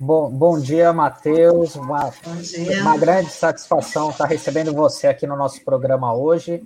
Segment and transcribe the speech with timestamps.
[0.00, 1.76] Bom, bom dia, Matheus.
[1.76, 2.10] Uma,
[2.80, 6.62] uma grande satisfação estar recebendo você aqui no nosso programa hoje.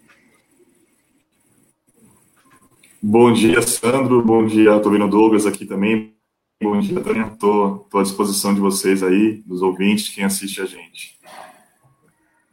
[3.03, 4.25] Bom dia, Sandro.
[4.25, 6.15] Bom dia, estou vendo o Douglas aqui também.
[6.63, 7.27] Bom dia, Tânia.
[7.33, 11.19] Estou à disposição de vocês aí, dos ouvintes, quem assiste a gente.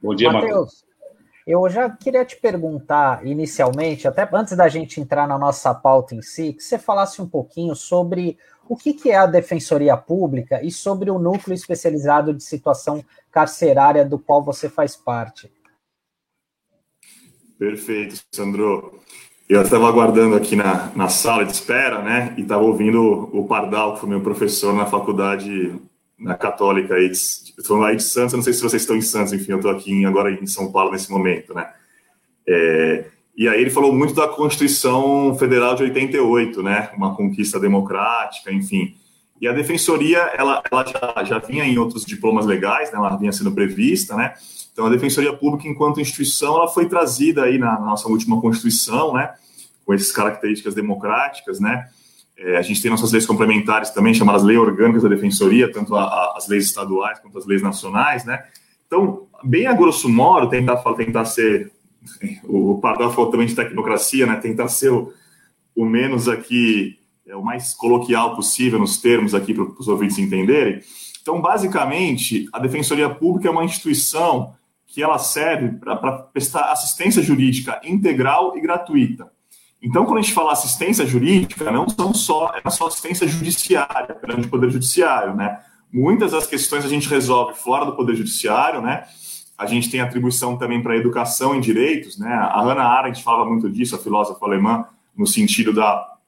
[0.02, 0.84] Bom dia, Matheus.
[1.46, 6.22] Eu já queria te perguntar inicialmente, até antes da gente entrar na nossa pauta em
[6.22, 10.72] si, que você falasse um pouquinho sobre o que, que é a Defensoria Pública e
[10.72, 15.52] sobre o núcleo especializado de situação carcerária do qual você faz parte.
[17.58, 19.00] Perfeito, Sandro.
[19.50, 22.36] Eu estava aguardando aqui na, na sala de espera, né?
[22.38, 25.74] E estava ouvindo o Pardal, que foi meu professor na faculdade
[26.20, 29.34] na Católica aí de, estou lá de Santos, não sei se vocês estão em Santos,
[29.34, 31.68] enfim, eu estou aqui agora em São Paulo nesse momento, né?
[32.48, 33.06] É,
[33.36, 36.92] e aí ele falou muito da Constituição Federal de 88, né?
[36.96, 38.96] Uma conquista democrática, enfim.
[39.42, 42.98] E a defensoria, ela, ela já, já vinha em outros diplomas legais, né?
[42.98, 44.34] Ela vinha sendo prevista, né?
[44.74, 49.34] Então a defensoria pública, enquanto instituição, ela foi trazida aí na nossa última Constituição, né?
[49.86, 51.88] Com essas características democráticas, né?
[52.38, 56.04] É, a gente tem nossas leis complementares também, chamadas leis orgânicas da defensoria, tanto a,
[56.04, 58.44] a, as leis estaduais quanto as leis nacionais, né?
[58.88, 61.72] Então, bem a grosso modo, tentar, tentar ser
[62.44, 64.36] o Pardal falou também de tecnocracia, né?
[64.36, 65.14] Tentar ser o,
[65.76, 66.99] o menos aqui,
[67.30, 70.82] é, o mais coloquial possível nos termos aqui para os ouvintes entenderem.
[71.22, 74.56] Então, basicamente, a Defensoria Pública é uma instituição
[74.88, 75.96] que ela serve para
[76.34, 79.32] prestar assistência jurídica integral e gratuita.
[79.82, 84.48] Então, quando a gente fala assistência jurídica, não são só, é só assistência judiciária, perante
[84.48, 85.60] o Poder Judiciário, né?
[85.94, 89.04] Muitas das questões a gente resolve fora do Poder Judiciário, né?
[89.58, 92.34] A gente tem atribuição também para educação em direitos, né?
[92.34, 96.19] A Hannah Arendt falava muito disso, a filósofa alemã, no sentido da,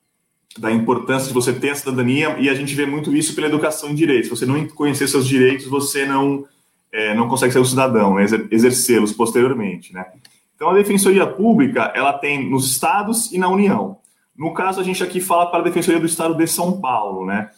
[0.57, 3.89] da importância de você ter a cidadania, e a gente vê muito isso pela educação
[3.89, 4.27] em direitos.
[4.27, 6.45] Se você não conhecer seus direitos, você não,
[6.91, 8.25] é, não consegue ser um cidadão, né?
[8.51, 10.05] exercê-los posteriormente, né?
[10.55, 13.97] Então, a Defensoria Pública, ela tem nos estados e na União.
[14.37, 17.49] No caso, a gente aqui fala para a Defensoria do Estado de São Paulo, né?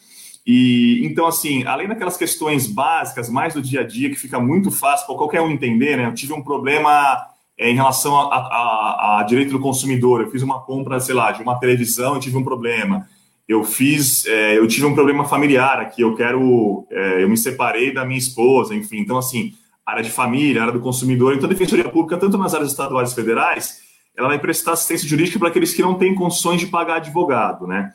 [0.46, 4.70] E então, assim, além daquelas questões básicas, mais do dia a dia, que fica muito
[4.70, 6.06] fácil para qualquer um entender, né?
[6.06, 7.26] Eu tive um problema
[7.58, 10.20] é, em relação a, a, a, direito do consumidor.
[10.20, 13.08] Eu fiz uma compra, sei lá, de uma televisão e tive um problema.
[13.48, 16.02] Eu fiz, é, eu tive um problema familiar aqui.
[16.02, 18.98] Eu quero, é, eu me separei da minha esposa, enfim.
[18.98, 19.52] Então, assim,
[19.84, 21.34] área de família, área do consumidor.
[21.34, 23.80] Então, a defensoria pública, tanto nas áreas estaduais e federais,
[24.16, 27.92] ela vai prestar assistência jurídica para aqueles que não têm condições de pagar advogado, né?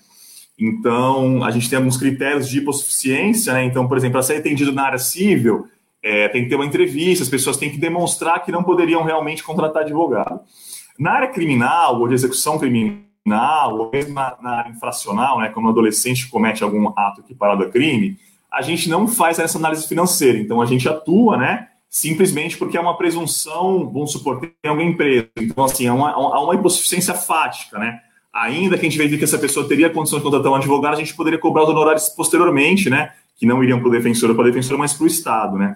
[0.58, 3.64] Então, a gente tem alguns critérios de hipossuficiência, né?
[3.64, 5.68] Então, por exemplo, para ser atendido na área civil,
[6.04, 9.44] é, tem que ter uma entrevista, as pessoas têm que demonstrar que não poderiam realmente
[9.44, 10.40] contratar advogado.
[10.98, 15.68] Na área criminal, ou de execução criminal, ou mesmo na, na área infracional, né, quando
[15.68, 18.18] um adolescente comete algum ato equiparado a crime,
[18.52, 20.38] a gente não faz essa análise financeira.
[20.38, 25.30] Então, a gente atua, né, simplesmente porque é uma presunção, vamos supor, tem alguém preso.
[25.38, 28.02] Então, assim, há uma, há uma hipossuficiência fática, né?
[28.34, 30.98] ainda que a gente veja que essa pessoa teria condição de contratar um advogado, a
[30.98, 33.12] gente poderia cobrar os honorários posteriormente, né?
[33.39, 35.75] Que não iriam para o defensor ou para a defensora, mas para o Estado, né?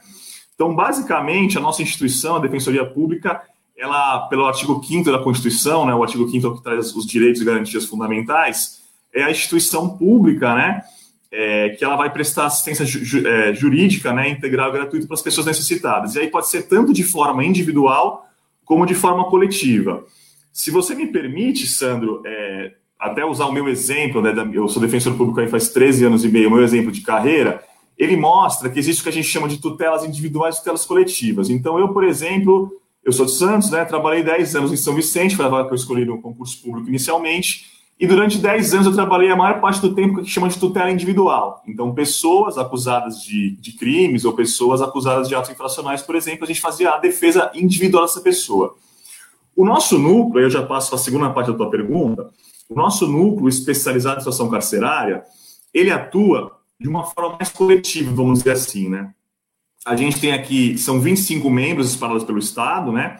[0.55, 3.41] Então, basicamente, a nossa instituição, a Defensoria Pública,
[3.77, 7.45] ela, pelo artigo 5 da Constituição, né, o artigo 5 que traz os direitos e
[7.45, 8.81] garantias fundamentais,
[9.13, 10.81] é a instituição pública, né,
[11.31, 15.21] é, que ela vai prestar assistência ju, é, jurídica, né, integral e gratuita para as
[15.21, 16.15] pessoas necessitadas.
[16.15, 18.27] E aí pode ser tanto de forma individual
[18.63, 20.05] como de forma coletiva.
[20.51, 25.13] Se você me permite, Sandro, é, até usar o meu exemplo, né, eu sou defensor
[25.17, 27.61] público aí faz 13 anos e meio, o meu exemplo de carreira,
[27.97, 31.49] ele mostra que existe o que a gente chama de tutelas individuais e tutelas coletivas.
[31.49, 32.71] Então, eu, por exemplo,
[33.03, 35.73] eu sou de Santos, né, trabalhei 10 anos em São Vicente, foi a vaga que
[35.73, 39.81] eu escolhi no concurso público inicialmente, e durante 10 anos eu trabalhei a maior parte
[39.81, 41.61] do tempo que chama de tutela individual.
[41.67, 46.47] Então, pessoas acusadas de, de crimes ou pessoas acusadas de atos infracionais, por exemplo, a
[46.47, 48.75] gente fazia a defesa individual dessa pessoa.
[49.53, 52.31] O nosso núcleo, eu já passo a segunda parte da tua pergunta,
[52.69, 55.23] o nosso núcleo especializado em situação carcerária,
[55.73, 59.13] ele atua de uma forma mais coletiva, vamos dizer assim, né?
[59.85, 63.19] A gente tem aqui, são 25 membros espalhados pelo Estado, né?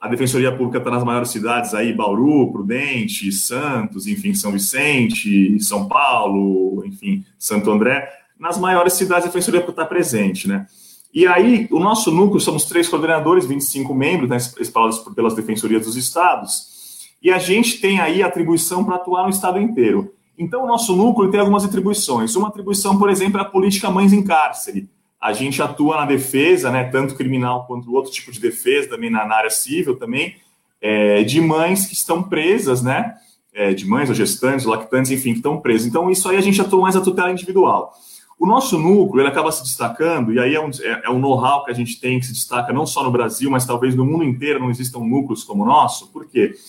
[0.00, 5.88] A Defensoria Pública está nas maiores cidades aí, Bauru, Prudente, Santos, enfim, São Vicente, São
[5.88, 8.08] Paulo, enfim, Santo André.
[8.38, 10.66] Nas maiores cidades a Defensoria Pública está presente, né?
[11.12, 15.96] E aí, o nosso núcleo, somos três coordenadores, 25 membros, né, espalhados pelas defensorias dos
[15.96, 16.75] estados,
[17.22, 20.12] e a gente tem aí atribuição para atuar no estado inteiro.
[20.38, 22.36] Então, o nosso núcleo tem algumas atribuições.
[22.36, 24.88] Uma atribuição, por exemplo, é a política Mães em Cárcere.
[25.20, 29.22] A gente atua na defesa, né, tanto criminal quanto outro tipo de defesa, também na,
[29.22, 30.36] área civil também,
[30.80, 33.14] é, de mães que estão presas, né,
[33.54, 35.86] é, de mães ou gestantes, lactantes, enfim, que estão presas.
[35.86, 37.94] Então, isso aí a gente atua mais a tutela individual.
[38.38, 41.64] O nosso núcleo, ele acaba se destacando, e aí é um, é, é um know-how
[41.64, 44.22] que a gente tem que se destaca não só no Brasil, mas talvez no mundo
[44.22, 46.08] inteiro não existam núcleos como o nosso.
[46.08, 46.48] Por quê?
[46.48, 46.60] Porque,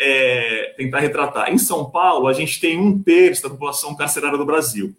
[0.00, 4.46] é, tentar retratar, em São Paulo, a gente tem um terço da população carcerária do
[4.46, 4.94] Brasil.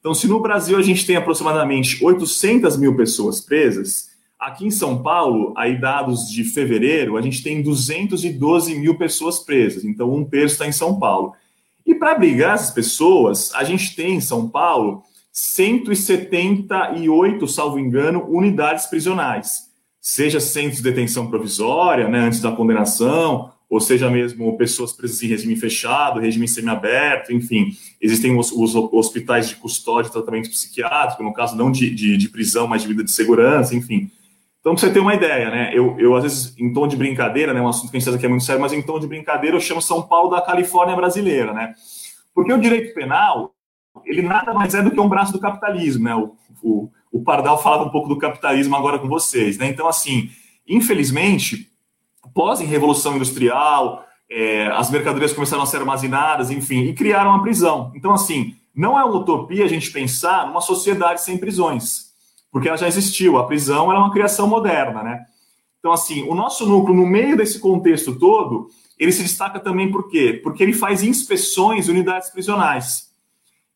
[0.00, 5.00] Então, se no Brasil a gente tem aproximadamente 800 mil pessoas presas, aqui em São
[5.00, 9.84] Paulo, aí dados de fevereiro, a gente tem 212 mil pessoas presas.
[9.84, 11.34] Então, um terço está em São Paulo.
[11.86, 18.86] E para abrigar essas pessoas, a gente tem em São Paulo 178, salvo engano, unidades
[18.86, 19.70] prisionais.
[20.00, 25.28] Seja centros de detenção provisória, né, antes da condenação, ou seja mesmo pessoas presas em
[25.28, 27.70] regime fechado, regime semiaberto, enfim,
[28.02, 32.28] existem os, os, hospitais de custódia e tratamento psiquiátrico, no caso não de, de, de,
[32.28, 34.10] prisão, mas de vida de segurança, enfim.
[34.60, 37.54] Então, para você ter uma ideia, né, eu, eu às vezes, em tom de brincadeira,
[37.54, 39.06] né, um assunto que a gente sabe que é muito sério, mas em tom de
[39.06, 41.72] brincadeira eu chamo São Paulo da Califórnia brasileira, né,
[42.34, 43.54] porque o direito penal,
[44.04, 47.56] ele nada mais é do que um braço do capitalismo, né, o, o, o Pardal
[47.62, 50.28] falava um pouco do capitalismo agora com vocês, né, então, assim,
[50.68, 51.71] infelizmente,
[52.34, 57.92] pós-revolução industrial, é, as mercadorias começaram a ser armazenadas, enfim, e criaram a prisão.
[57.94, 62.12] Então, assim, não é uma utopia a gente pensar numa sociedade sem prisões,
[62.50, 63.38] porque ela já existiu.
[63.38, 65.26] A prisão era uma criação moderna, né?
[65.78, 68.68] Então, assim, o nosso núcleo, no meio desse contexto todo,
[68.98, 70.40] ele se destaca também por quê?
[70.42, 73.10] Porque ele faz inspeções em unidades prisionais.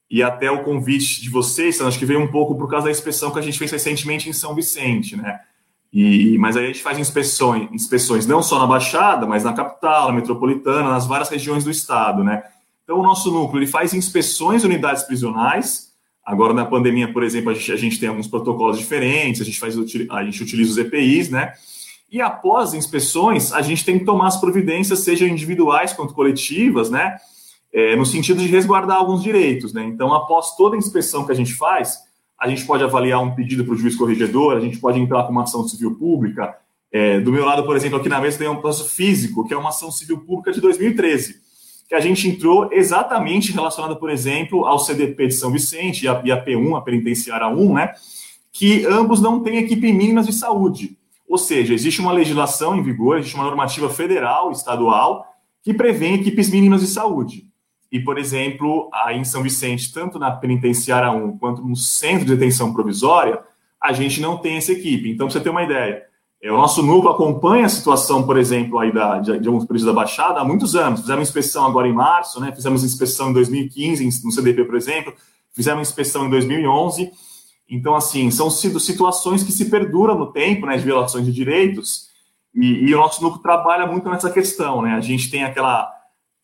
[0.09, 3.33] E até o convite de vocês, acho que veio um pouco por causa da inspeção
[3.33, 5.41] que a gente fez recentemente em São Vicente, né?
[5.93, 10.09] E, mas aí a gente faz inspeções, inspeções não só na Baixada, mas na capital,
[10.09, 12.43] na metropolitana, nas várias regiões do estado, né?
[12.85, 15.93] Então, o nosso núcleo ele faz inspeções de unidades prisionais.
[16.25, 19.59] Agora, na pandemia, por exemplo, a gente, a gente tem alguns protocolos diferentes, a gente,
[19.59, 21.53] faz, a gente utiliza os EPIs, né?
[22.11, 27.17] E após inspeções, a gente tem que tomar as providências, sejam individuais quanto coletivas, né?
[27.73, 29.85] É, no sentido de resguardar alguns direitos, né?
[29.85, 32.06] Então, após toda inspeção que a gente faz,
[32.39, 35.33] a gente pode avaliar um pedido para o juiz corregedor, a gente pode entrar com
[35.33, 36.57] uma ação civil pública.
[36.93, 39.57] É, do meu lado, por exemplo, aqui na mesa tem um processo físico, que é
[39.57, 41.41] uma ação civil pública de 2013,
[41.89, 46.21] que a gente entrou exatamente relacionada, por exemplo, ao CDP de São Vicente e a,
[46.25, 47.93] e a P1, a Penitenciária 1, né,
[48.53, 50.97] que ambos não têm equipe mínimas de saúde.
[51.29, 55.27] Ou seja, existe uma legislação em vigor, existe uma normativa federal, estadual,
[55.63, 57.47] que prevê equipes mínimas de saúde.
[57.91, 62.35] E, por exemplo, aí em São Vicente, tanto na penitenciária 1 quanto no centro de
[62.35, 63.41] detenção provisória,
[63.81, 65.11] a gente não tem essa equipe.
[65.11, 66.03] Então, para você ter uma ideia,
[66.43, 69.87] é, o nosso núcleo acompanha a situação, por exemplo, aí da, de, de alguns presos
[69.87, 71.01] da Baixada há muitos anos.
[71.01, 72.53] Fizemos inspeção agora em março, né?
[72.53, 75.15] fizemos inspeção em 2015 no CDP, por exemplo,
[75.55, 77.11] fizemos inspeção em 2011.
[77.69, 82.07] Então, assim, são situações que se perduram no tempo, né, de violações de direitos,
[82.55, 84.95] e, e o nosso núcleo trabalha muito nessa questão, né?
[84.95, 85.96] A gente tem aquela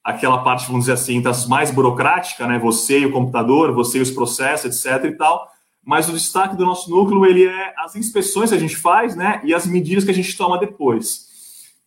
[0.02, 2.58] aquela parte, vamos dizer assim, das mais burocrática, né?
[2.58, 5.04] Você e o computador, você e os processos, etc.
[5.04, 5.49] e tal.
[5.84, 9.40] Mas o destaque do nosso núcleo ele é as inspeções que a gente faz, né?
[9.44, 11.31] E as medidas que a gente toma depois.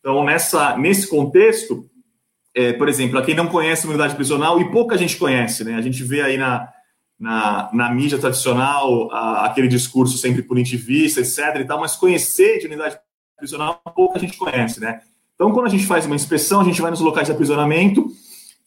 [0.00, 1.88] Então, nessa, nesse contexto,
[2.54, 5.74] é, por exemplo, a quem não conhece a unidade prisional, e pouca gente conhece, né?
[5.74, 6.68] A gente vê aí na,
[7.18, 11.60] na, na mídia tradicional a, aquele discurso sempre punitivista, etc.
[11.60, 12.98] e tal, mas conhecer de unidade
[13.36, 15.00] prisional, pouca gente conhece, né?
[15.36, 18.10] Então, quando a gente faz uma inspeção, a gente vai nos locais de aprisionamento,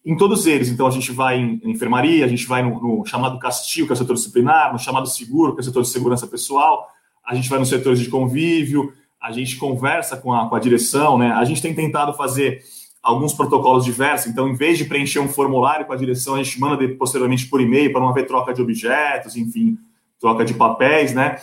[0.05, 0.69] em todos eles.
[0.69, 3.95] Então, a gente vai em, enfermaria, a gente vai no, no, chamado castigo, que é
[3.95, 6.88] o setor disciplinar, no chamado seguro, que é o setor de segurança pessoal,
[7.25, 11.17] a gente vai nos setores de convívio, a gente conversa com a, com a direção,
[11.17, 11.31] né?
[11.31, 12.63] A gente tem tentado fazer
[13.03, 14.27] alguns protocolos diversos.
[14.27, 17.61] Então, em vez de preencher um formulário com a direção, a gente manda posteriormente por
[17.61, 19.77] e-mail para não haver troca de objetos, enfim,
[20.19, 21.38] troca de papéis, né?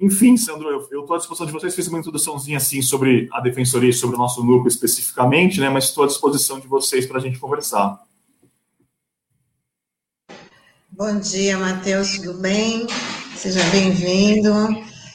[0.00, 1.74] Enfim, Sandro, eu estou à disposição de vocês.
[1.74, 5.68] Fiz uma introduçãozinha assim sobre a defensoria e sobre o nosso núcleo especificamente, né?
[5.70, 8.02] Mas estou à disposição de vocês para a gente conversar.
[10.90, 12.86] Bom dia, Matheus, tudo bem?
[13.36, 14.52] Seja bem-vindo.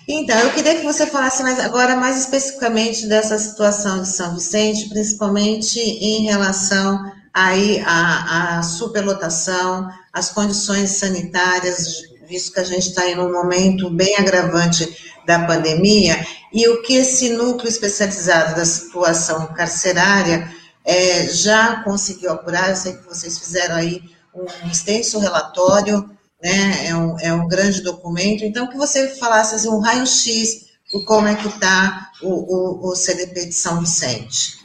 [0.07, 4.89] Então, eu queria que você falasse mais agora mais especificamente dessa situação de São Vicente,
[4.89, 6.99] principalmente em relação
[7.33, 13.89] aí à, à superlotação, às condições sanitárias visto que a gente está em um momento
[13.89, 14.87] bem agravante
[15.25, 20.49] da pandemia, e o que esse núcleo especializado da situação carcerária
[20.85, 24.01] é, já conseguiu apurar, eu sei que vocês fizeram aí
[24.33, 26.09] um extenso relatório,
[26.41, 31.03] né, é um, é um grande documento, então que você falasse assim, um raio-x do
[31.03, 34.59] como é que está o, o, o CDP de São Vicente.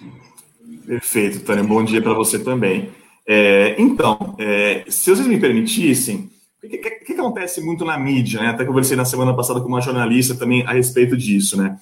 [0.87, 2.93] Perfeito, Tânia, bom dia para você também.
[3.27, 6.31] É, então, é, se vocês me permitissem,
[6.65, 8.49] o que, que, que, acontece muito na mídia, né?
[8.49, 11.79] Até conversei na semana passada com uma jornalista também a respeito disso, né?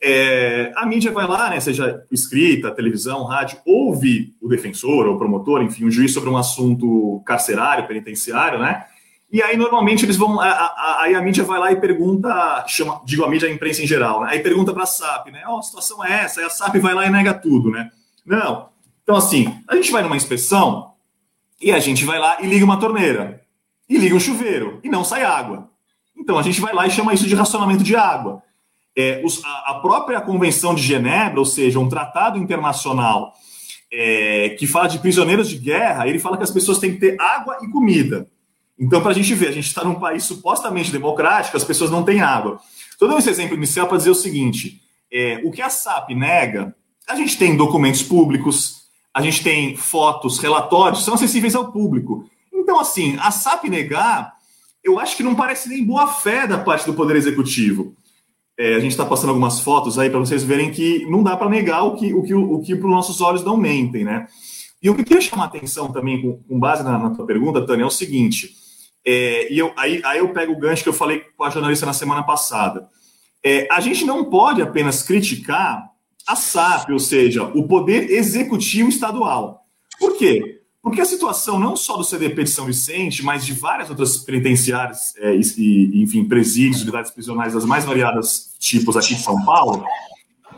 [0.00, 5.60] É, a mídia vai lá, né, seja escrita, televisão, rádio, ouve o defensor ou promotor,
[5.60, 8.84] enfim, o juiz sobre um assunto carcerário, penitenciário, né?
[9.30, 10.40] E aí, normalmente, eles vão.
[10.40, 13.82] A, a, aí a mídia vai lá e pergunta, chama, digo a mídia, a imprensa
[13.82, 14.28] em geral, né?
[14.30, 15.42] Aí pergunta para a SAP, né?
[15.46, 17.90] Oh, a situação é essa, aí a SAP vai lá e nega tudo, né?
[18.24, 18.68] Não.
[19.02, 20.92] Então, assim, a gente vai numa inspeção
[21.60, 23.42] e a gente vai lá e liga uma torneira,
[23.88, 25.70] e liga um chuveiro, e não sai água.
[26.16, 28.42] Então, a gente vai lá e chama isso de racionamento de água.
[28.96, 33.32] É, os, a, a, própria Convenção de Genebra, ou seja, um tratado internacional
[33.92, 37.20] é, que fala de prisioneiros de guerra, ele fala que as pessoas têm que ter
[37.20, 38.26] água e comida.
[38.78, 42.02] Então, para a gente ver, a gente está num país supostamente democrático, as pessoas não
[42.02, 42.60] têm água.
[42.90, 44.80] Estou dando esse exemplo inicial para dizer o seguinte:
[45.12, 46.74] é, o que a SAP nega,
[47.08, 48.82] a gente tem documentos públicos,
[49.14, 52.28] a gente tem fotos, relatórios, são acessíveis ao público.
[52.68, 54.34] Então, assim, a SAP negar,
[54.84, 57.96] eu acho que não parece nem boa fé da parte do Poder Executivo.
[58.58, 61.48] É, a gente está passando algumas fotos aí para vocês verem que não dá para
[61.48, 64.28] negar o que, o que, o que para os nossos olhos não mentem, né?
[64.82, 67.24] E o que eu queria chamar a atenção também, com, com base na, na tua
[67.24, 68.54] pergunta, Tânia, é o seguinte:
[69.02, 71.86] é, e eu, aí, aí eu pego o gancho que eu falei com a jornalista
[71.86, 72.86] na semana passada.
[73.42, 75.88] É, a gente não pode apenas criticar
[76.26, 79.62] a SAP, ou seja, o poder executivo estadual.
[79.98, 80.57] Por quê?
[80.88, 85.12] Porque a situação não só do CDP de São Vicente, mas de várias outras penitenciárias
[85.18, 89.84] é, e, enfim, presídios, unidades prisionais das mais variadas tipos aqui de São Paulo,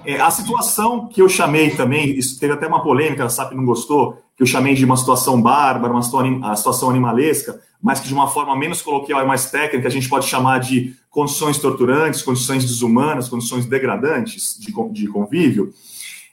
[0.05, 3.65] é, a situação que eu chamei também, isso teve até uma polêmica, a SAP não
[3.65, 8.29] gostou, que eu chamei de uma situação bárbara, uma situação, animalesca, mas que de uma
[8.29, 13.29] forma menos coloquial e mais técnica a gente pode chamar de condições torturantes, condições desumanas,
[13.29, 15.75] condições degradantes de, de convívio.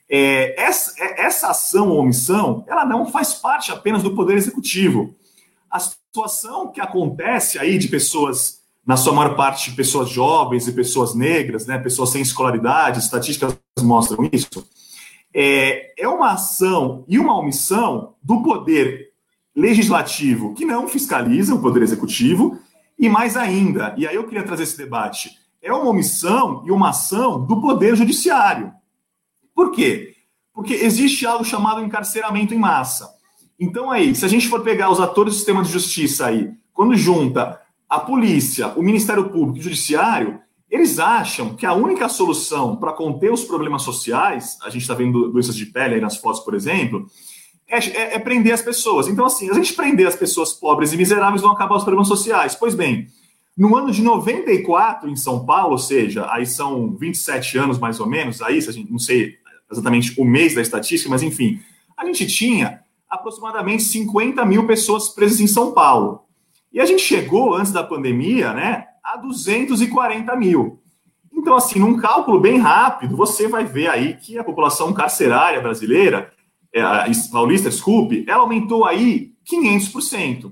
[0.09, 5.13] É, essa, é, essa ação ou omissão, ela não faz parte apenas do poder executivo.
[5.69, 11.13] A situação que acontece aí de pessoas, na sua maior parte, pessoas jovens e pessoas
[11.13, 14.67] negras, né, pessoas sem escolaridade, estatísticas mostram isso,
[15.33, 19.11] é, é uma ação e uma omissão do poder
[19.55, 22.59] legislativo que não fiscaliza o poder executivo
[22.97, 26.89] e mais ainda, e aí eu queria trazer esse debate, é uma omissão e uma
[26.89, 28.73] ação do poder judiciário.
[29.57, 30.13] Por quê?
[30.53, 33.09] Porque existe algo chamado encarceramento em massa.
[33.59, 36.95] Então aí, se a gente for pegar os atores do sistema de justiça aí, quando
[36.95, 37.59] junta
[37.89, 42.93] a polícia, o Ministério Público e o Judiciário, eles acham que a única solução para
[42.93, 46.53] conter os problemas sociais, a gente está vendo doenças de pele aí nas fotos, por
[46.53, 47.07] exemplo,
[47.67, 49.07] é, é, é, prender as pessoas.
[49.07, 52.53] Então, assim, a gente prender as pessoas pobres e miseráveis vão acabar os problemas sociais.
[52.53, 53.07] Pois bem,
[53.57, 58.05] no ano de 94, em São Paulo, ou seja, aí são 27 anos mais ou
[58.05, 59.35] menos, aí, a gente não sei
[59.71, 61.59] exatamente o mês da estatística, mas enfim,
[61.97, 66.21] a gente tinha aproximadamente 50 mil pessoas presas em São Paulo.
[66.71, 70.79] E a gente chegou, antes da pandemia, né, a 240 mil.
[71.33, 76.31] Então, assim, num cálculo bem rápido, você vai ver aí que a população carcerária brasileira
[76.73, 76.81] é,
[77.31, 80.51] Paulista, desculpe, ela aumentou aí 500%.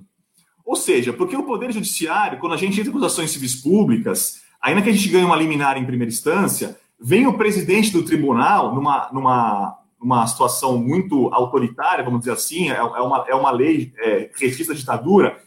[0.65, 4.41] Ou seja, porque o Poder Judiciário, quando a gente entra com as ações civis públicas,
[4.61, 8.73] ainda que a gente ganhe uma liminar em primeira instância, vem o presidente do tribunal
[8.73, 13.93] numa, numa, numa situação muito autoritária, vamos dizer assim, é, é uma, é uma lei
[13.99, 14.31] é,
[14.73, 15.37] ditadura,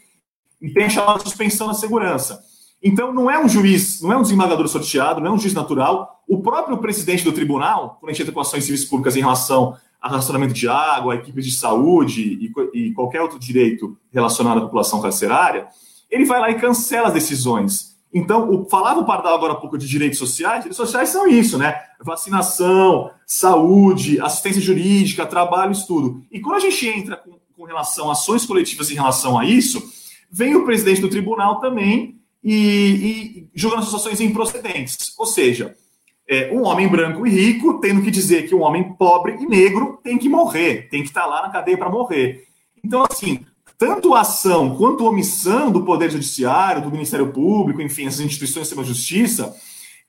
[0.61, 2.41] e tem a chamada suspensão da segurança.
[2.81, 6.23] Então, não é um juiz, não é um desembargador sorteado, não é um juiz natural.
[6.25, 9.75] O próprio presidente do tribunal, quando a gente entra com ações civis públicas em relação
[10.01, 14.61] a racionamento de água, a equipes de saúde e, e, qualquer outro direito relacionado à
[14.61, 15.67] população carcerária,
[16.09, 17.98] ele vai lá e cancela as decisões.
[18.13, 21.57] Então, o, falava o Pardal agora há pouco de direitos sociais, direitos sociais são isso,
[21.57, 21.79] né?
[22.01, 26.23] Vacinação, saúde, assistência jurídica, trabalho, estudo.
[26.31, 29.91] E quando a gente entra com, com relação a ações coletivas em relação a isso,
[30.31, 35.13] vem o presidente do tribunal também e, e julgando as ações improcedentes.
[35.17, 35.75] Ou seja,
[36.27, 39.99] é, um homem branco e rico tendo que dizer que um homem pobre e negro
[40.03, 42.45] tem que morrer, tem que estar lá na cadeia para morrer.
[42.83, 43.45] Então, assim,
[43.79, 48.67] tanto a ação quanto a omissão do Poder Judiciário, do Ministério Público, enfim, essas instituições
[48.67, 49.55] de justiça,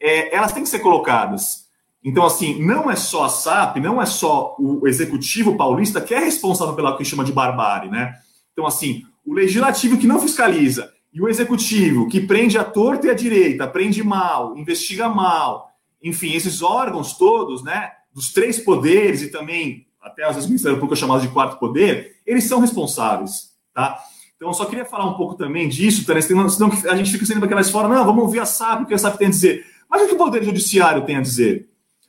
[0.01, 1.69] é, elas têm que ser colocadas.
[2.03, 6.19] Então, assim, não é só a SAP, não é só o executivo paulista que é
[6.19, 8.15] responsável pela que chama de barbárie, né?
[8.53, 13.11] Então, assim, o legislativo que não fiscaliza e o executivo que prende a torta e
[13.11, 15.71] a direita, prende mal, investiga mal,
[16.03, 20.79] enfim, esses órgãos todos, né, dos três poderes e também até às vezes o Ministério
[20.79, 23.50] Público é chamado de quarto poder, eles são responsáveis,
[23.81, 23.99] tá?
[24.37, 26.47] Então, eu só queria falar um pouco também disso, Tânia, senão
[26.91, 29.19] a gente fica sendo aquelas fora, não, vamos ouvir a SAP, o que a SAP
[29.19, 29.67] tem a dizer.
[29.89, 31.69] Mas o que o Poder Judiciário tem a dizer?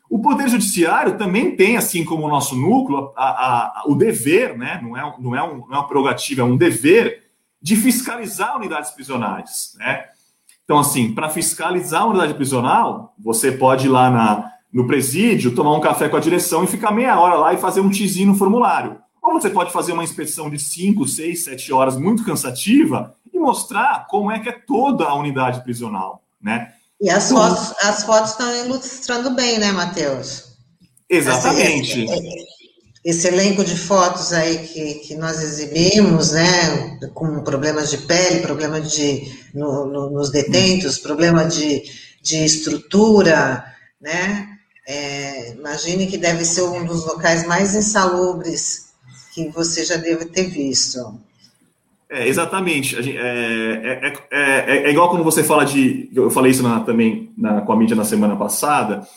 [0.09, 4.57] O Poder Judiciário também tem, assim como o nosso núcleo, a, a, a, o dever,
[4.57, 4.79] né?
[4.81, 7.23] não, é, não, é um, não é uma prerrogativa, é um dever
[7.61, 9.73] de fiscalizar unidades prisionais.
[9.77, 10.05] Né?
[10.63, 15.75] Então, assim, para fiscalizar a unidade prisional, você pode ir lá na, no presídio, tomar
[15.75, 18.37] um café com a direção e ficar meia hora lá e fazer um tizinho no
[18.37, 19.00] formulário.
[19.21, 24.07] Ou você pode fazer uma inspeção de 5, 6, 7 horas muito cansativa e mostrar
[24.09, 26.73] como é que é toda a unidade prisional, né?
[26.99, 30.51] E as fotos, as fotos estão ilustrando bem, né, Matheus?
[31.09, 32.03] Exatamente.
[32.03, 32.45] Esse, esse,
[33.03, 38.79] esse, elenco de fotos aí que, que nós exibimos, né, com problemas de pele, problema
[38.79, 41.83] de, no, no, nos detentos, problema de,
[42.21, 43.65] de estrutura,
[43.99, 44.47] né,
[44.87, 48.90] é, imagine que deve ser um dos locais mais insalubres
[49.33, 51.19] que você já deve ter visto.
[52.09, 52.95] É, exatamente.
[53.17, 56.09] É, é, é, igual quando você fala de.
[56.13, 59.07] Eu falei isso na, também na, com a mídia na semana passada.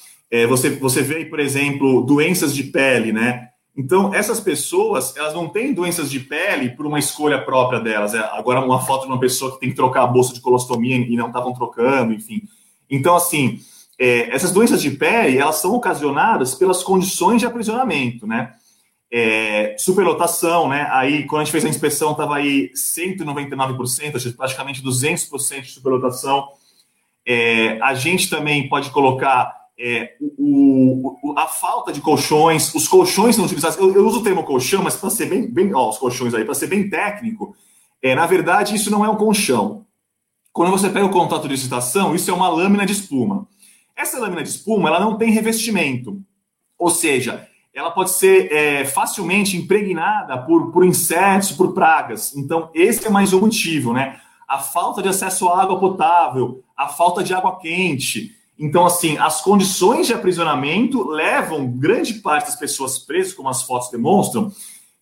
[0.48, 3.48] você, você vê, por exemplo, doenças de pele, né?
[3.76, 8.14] Então, essas pessoas, elas não têm doenças de pele por uma escolha própria delas.
[8.14, 11.16] agora, uma foto de uma pessoa que tem que trocar a bolsa de colostomia e
[11.16, 12.42] não estavam trocando, enfim.
[12.88, 13.58] Então, assim,
[13.98, 18.54] é, essas doenças de pele, elas são ocasionadas pelas condições de aprisionamento, né?
[19.12, 20.88] É, superlotação, né?
[20.90, 26.48] Aí, quando a gente fez a inspeção, estava aí 199%, praticamente 200% de superlotação.
[27.26, 33.36] É, a gente também pode colocar é, o, o, a falta de colchões, os colchões
[33.36, 33.78] são utilizados.
[33.78, 36.44] Eu, eu uso o termo colchão, mas para ser bem, bem ó, os colchões aí,
[36.44, 37.56] para ser bem técnico,
[38.02, 39.84] é, na verdade, isso não é um colchão.
[40.52, 43.48] Quando você pega o contato de excitação, isso é uma lâmina de espuma.
[43.96, 46.20] Essa lâmina de espuma ela não tem revestimento,
[46.78, 52.34] ou seja, ela pode ser é, facilmente impregnada por, por insetos, por pragas.
[52.36, 54.20] Então, esse é mais um motivo, né?
[54.48, 58.32] A falta de acesso à água potável, a falta de água quente.
[58.56, 63.90] Então, assim, as condições de aprisionamento levam grande parte das pessoas presas, como as fotos
[63.90, 64.52] demonstram,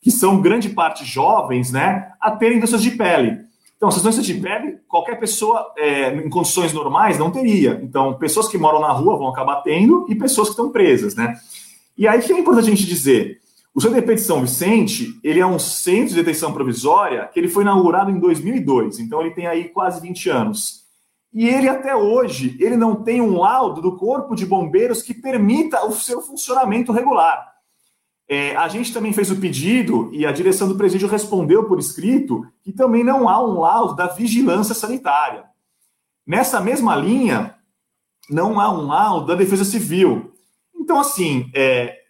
[0.01, 3.39] que são grande parte jovens, né, a terem doenças de pele.
[3.77, 7.81] Então, essas doenças de pele, qualquer pessoa é, em condições normais não teria.
[7.83, 11.37] Então, pessoas que moram na rua vão acabar tendo e pessoas que estão presas, né?
[11.97, 13.41] E aí que é importante a gente dizer,
[13.75, 17.63] o CDP de São Vicente, ele é um centro de detenção provisória que ele foi
[17.63, 20.83] inaugurado em 2002, então ele tem aí quase 20 anos.
[21.33, 25.87] E ele até hoje, ele não tem um laudo do Corpo de Bombeiros que permita
[25.87, 27.51] o seu funcionamento regular.
[28.29, 32.47] É, a gente também fez o pedido e a direção do presídio respondeu por escrito
[32.63, 35.45] que também não há um laudo da vigilância sanitária.
[36.27, 37.55] Nessa mesma linha,
[38.31, 40.32] não há um laudo da defesa civil.
[40.93, 42.01] Então, assim, é,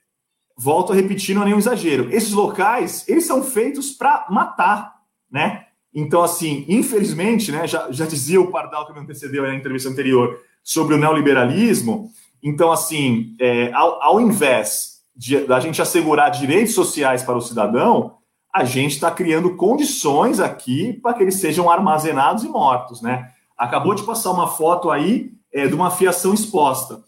[0.58, 2.12] volto a repetir, não é nenhum exagero.
[2.12, 4.96] Esses locais, eles são feitos para matar,
[5.30, 5.66] né?
[5.94, 10.36] Então, assim, infelizmente, né, já, já dizia o Pardal que me antecedeu na entrevista anterior
[10.64, 12.10] sobre o neoliberalismo.
[12.42, 18.16] Então, assim, é, ao, ao invés de, da gente assegurar direitos sociais para o cidadão,
[18.52, 23.30] a gente está criando condições aqui para que eles sejam armazenados e mortos, né?
[23.56, 27.00] Acabou de passar uma foto aí é, de uma fiação exposta.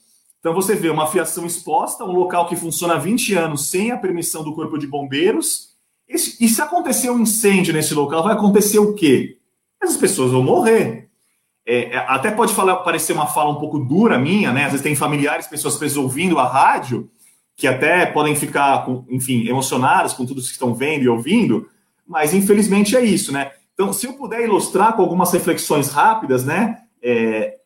[0.44, 3.96] Então você vê uma fiação exposta, um local que funciona há 20 anos sem a
[3.96, 5.70] permissão do Corpo de Bombeiros.
[6.06, 9.38] E, se acontecer um incêndio nesse local, vai acontecer o quê?
[9.82, 11.08] Essas pessoas vão morrer.
[11.64, 14.64] É, é até pode falar, parecer uma fala um pouco dura minha, né?
[14.64, 17.08] Às vezes tem familiares, pessoas presas ouvindo a rádio,
[17.56, 21.66] que até podem ficar, enfim, emocionadas com tudo que estão vendo e ouvindo,
[22.06, 23.50] mas infelizmente é isso, né?
[23.72, 26.82] Então, se eu puder ilustrar com algumas reflexões rápidas, né?
[27.02, 27.56] É,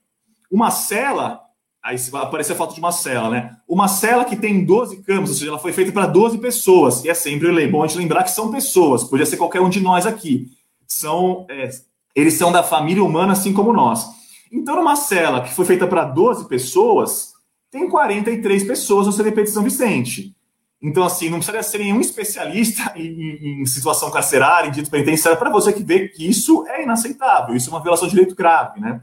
[0.49, 1.48] uma cela,
[1.89, 3.57] aí vai aparecer a foto de uma cela, né?
[3.67, 7.09] Uma cela que tem 12 camas, ou seja, ela foi feita para 12 pessoas, e
[7.09, 10.05] é sempre bom a gente lembrar que são pessoas, podia ser qualquer um de nós
[10.05, 10.49] aqui.
[10.87, 11.71] São, é,
[12.15, 14.07] eles são da família humana, assim como nós.
[14.53, 17.33] Então, numa cela que foi feita para 12 pessoas,
[17.71, 20.35] tem 43 pessoas no CDP de São Vicente.
[20.83, 25.51] Então, assim, não precisa ser nenhum especialista em, em situação carcerária, em dito penitenciário, para
[25.51, 29.01] você que vê que isso é inaceitável, isso é uma violação de direito grave, né?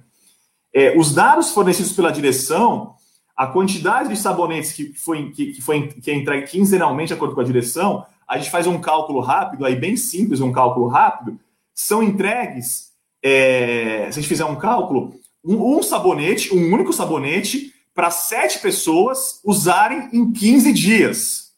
[0.75, 2.95] É, os dados fornecidos pela direção,
[3.33, 7.33] a quantidade de sabonetes que foi, que, que foi que é entregue quinzenalmente de acordo
[7.33, 11.39] com a direção, a gente faz um cálculo rápido, aí bem simples, um cálculo rápido,
[11.73, 12.91] são entregues,
[13.23, 18.59] é, se a gente fizer um cálculo, um, um sabonete, um único sabonete, para sete
[18.59, 21.53] pessoas usarem em 15 dias.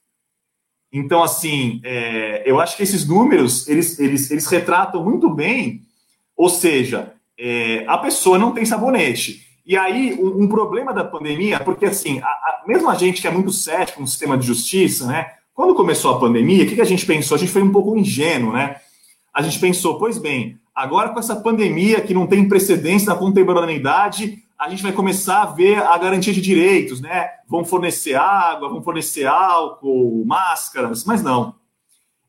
[0.93, 5.81] Então, assim, é, eu acho que esses números, eles, eles, eles retratam muito bem,
[6.35, 9.45] ou seja, é, a pessoa não tem sabonete.
[9.65, 13.27] E aí, um, um problema da pandemia, porque assim, a, a, mesmo a gente que
[13.27, 15.31] é muito cético no sistema de justiça, né?
[15.53, 17.35] Quando começou a pandemia, o que, que a gente pensou?
[17.35, 18.77] A gente foi um pouco ingênuo, né?
[19.33, 24.43] A gente pensou, pois bem, agora com essa pandemia que não tem precedência na contemporaneidade,
[24.57, 27.29] a gente vai começar a ver a garantia de direitos, né?
[27.47, 31.55] Vão fornecer água, vão fornecer álcool, máscaras, mas não.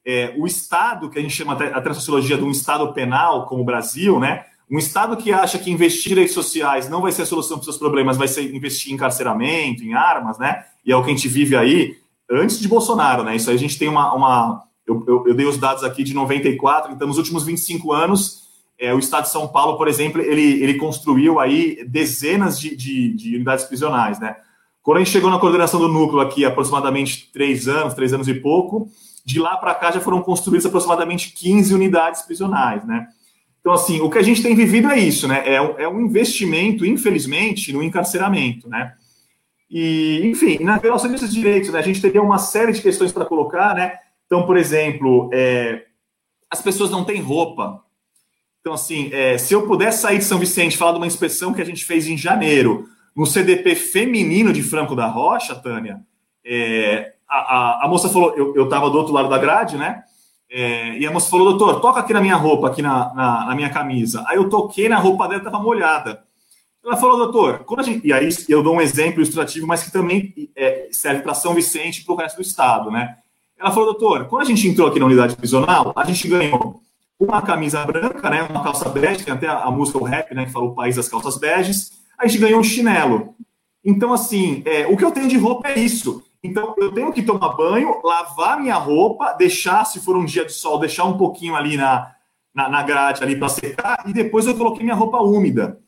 [0.04, 3.62] É, o Estado, que a gente chama até na sociologia de um Estado penal, como
[3.62, 4.44] o Brasil, né?
[4.70, 7.62] Um Estado que acha que investir em direitos sociais não vai ser a solução para
[7.62, 10.64] os seus problemas, vai ser investir em encarceramento, em armas, né?
[10.84, 11.96] E é o que a gente vive aí
[12.30, 13.34] antes de Bolsonaro, né?
[13.34, 14.14] Isso aí a gente tem uma.
[14.14, 18.48] uma eu, eu, eu dei os dados aqui de 94, então nos últimos 25 anos,
[18.78, 23.14] é, o Estado de São Paulo, por exemplo, ele, ele construiu aí dezenas de, de,
[23.14, 24.36] de unidades prisionais, né?
[24.82, 28.34] Quando a gente chegou na coordenação do núcleo aqui, aproximadamente três anos, três anos e
[28.34, 28.88] pouco,
[29.24, 33.08] de lá para cá já foram construídas aproximadamente 15 unidades prisionais, né?
[33.60, 35.42] Então, assim, o que a gente tem vivido é isso, né?
[35.44, 38.94] É é um investimento, infelizmente, no encarceramento, né?
[39.70, 43.26] E, enfim, na violação desses direitos, né, a gente teria uma série de questões para
[43.26, 43.98] colocar, né?
[44.26, 45.84] Então, por exemplo, é,
[46.50, 47.82] as pessoas não têm roupa.
[48.60, 51.60] Então, assim, é, se eu puder sair de São Vicente falar de uma inspeção que
[51.60, 56.00] a gente fez em janeiro no CDP feminino de Franco da Rocha, Tânia,
[56.44, 60.02] é, a, a, a, moça falou, eu estava do outro lado da grade, né?
[60.50, 63.54] É, e a moça falou, doutor, toca aqui na minha roupa, aqui na, na, na
[63.54, 64.24] minha camisa.
[64.26, 66.22] Aí eu toquei na roupa dela, estava molhada.
[66.84, 69.92] Ela falou, doutor, quando a gente, e aí eu dou um exemplo ilustrativo, mas que
[69.92, 73.18] também é, serve para São Vicente e para o resto do estado, né?
[73.58, 76.80] Ela falou, doutor, quando a gente entrou aqui na unidade prisional, a gente ganhou
[77.18, 80.52] uma camisa branca, né, uma calça bege, tem até a, música, o rap, né, que
[80.52, 83.34] fala o país das calças beges, a gente ganhou um chinelo.
[83.84, 86.22] Então, assim, é, o que eu tenho de roupa é isso.
[86.42, 90.52] Então, eu tenho que tomar banho, lavar minha roupa, deixar, se for um dia de
[90.52, 92.14] sol, deixar um pouquinho ali na,
[92.54, 95.80] na, na grade ali para secar, e depois eu coloquei minha roupa úmida.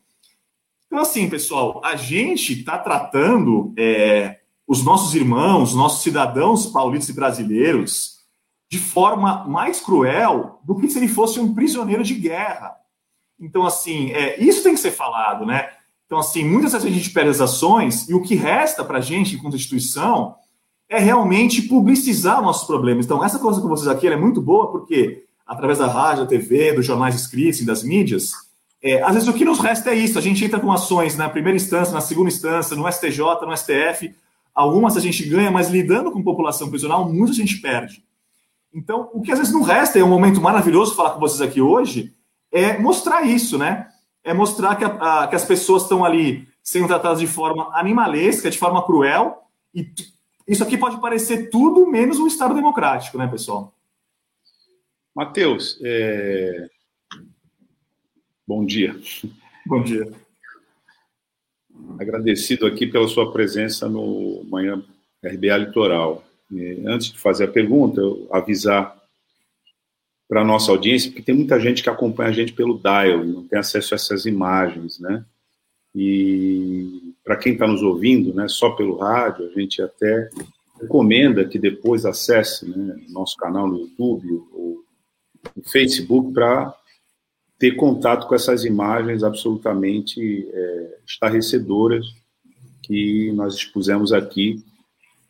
[0.87, 7.17] Então, assim, pessoal, a gente está tratando é, os nossos irmãos, nossos cidadãos paulistas e
[7.17, 8.21] brasileiros
[8.69, 12.77] de forma mais cruel do que se ele fosse um prisioneiro de guerra.
[13.39, 15.71] Então, assim, é, isso tem que ser falado, né?
[16.07, 19.01] Então, assim, muitas vezes a gente perde as ações e o que resta para a
[19.01, 20.37] gente, enquanto instituição,
[20.91, 23.07] é realmente publicizar nossos problemas.
[23.07, 26.73] Então, essa coisa com vocês aqui é muito boa porque, através da rádio, da TV,
[26.73, 28.33] dos jornais escritos e das mídias,
[28.83, 30.19] é, às vezes o que nos resta é isso.
[30.19, 34.13] A gente entra com ações na primeira instância, na segunda instância, no STJ, no STF.
[34.53, 38.03] Algumas a gente ganha, mas lidando com população prisional, muitas a gente perde.
[38.75, 41.61] Então, o que às vezes não resta, é um momento maravilhoso falar com vocês aqui
[41.61, 42.13] hoje,
[42.51, 43.87] é mostrar isso, né?
[44.25, 44.89] É mostrar que, a,
[45.23, 49.39] a, que as pessoas estão ali sendo tratadas de forma animalesca, de forma cruel,
[49.73, 49.87] e
[50.47, 53.73] isso aqui pode parecer tudo menos um Estado democrático, né, pessoal?
[55.15, 56.69] Matheus, é...
[58.47, 58.99] Bom dia.
[59.67, 60.11] Bom dia.
[61.99, 64.83] Agradecido aqui pela sua presença no Manhã
[65.23, 66.25] RBA Litoral.
[66.51, 68.99] E antes de fazer a pergunta, eu avisar
[70.29, 73.47] para a nossa audiência, porque tem muita gente que acompanha a gente pelo dial, não
[73.47, 75.25] tem acesso a essas imagens, né?
[75.95, 80.31] E para quem está nos ouvindo, né, só pelo rádio, a gente até
[80.81, 84.85] recomenda que depois acesse né, nosso canal no YouTube ou
[85.57, 86.75] no Facebook para
[87.59, 92.07] ter contato com essas imagens absolutamente é, estarrecedoras
[92.83, 94.65] que nós expusemos aqui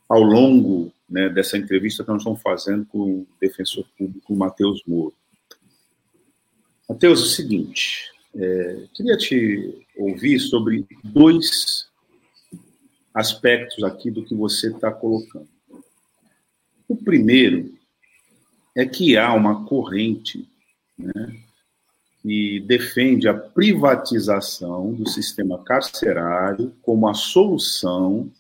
[0.09, 5.15] ao longo né, dessa entrevista que nós estamos fazendo com o defensor público Matheus Moro.
[6.89, 11.87] Matheus, é o seguinte, é, queria te ouvir sobre dois
[13.15, 15.49] aspectos aqui do que você está colocando.
[16.89, 17.73] O primeiro
[18.75, 20.49] é que há uma corrente
[20.99, 21.37] né,
[22.23, 28.31] que defende a privatização do sistema carcerário como a solução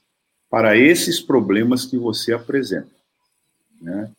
[0.48, 2.90] para esses problemas que você apresenta.
[3.80, 4.10] Né?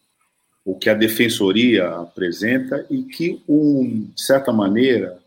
[0.64, 5.21] O que a defensoria apresenta e que, um, de certa maneira,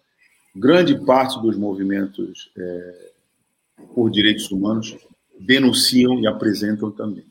[0.55, 3.11] grande parte dos movimentos é,
[3.95, 4.97] por direitos humanos
[5.39, 7.25] denunciam e apresentam também.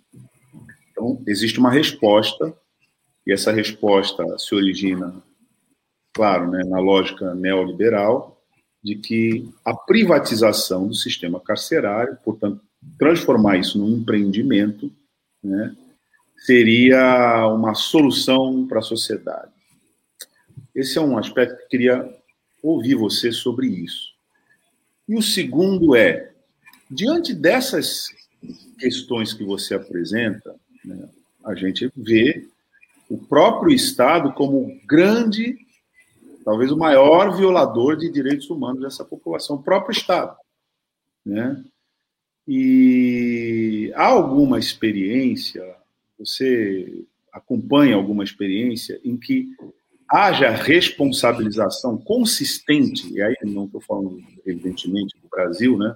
[0.91, 2.53] Então, existe uma resposta,
[3.25, 5.13] e essa resposta se origina
[6.13, 8.39] claro, né, na lógica neoliberal,
[8.83, 12.61] de que a privatização do sistema carcerário, portanto,
[12.99, 14.91] transformar isso num empreendimento,
[15.41, 15.75] né,
[16.37, 19.51] seria uma solução para a sociedade.
[20.75, 22.22] Esse é um aspecto que queria
[22.63, 24.13] ouvir você sobre isso.
[25.07, 26.31] E o segundo é,
[26.89, 28.07] diante dessas
[28.79, 31.09] questões que você apresenta, né,
[31.43, 32.47] a gente vê
[33.09, 35.57] o próprio Estado como grande
[36.43, 40.35] talvez o maior violador de direitos humanos dessa população, o próprio Estado.
[41.25, 41.63] Né?
[42.47, 45.63] E há alguma experiência,
[46.19, 49.55] você acompanha alguma experiência em que
[50.09, 55.95] haja responsabilização consistente, e aí não estou falando, evidentemente, do Brasil, né?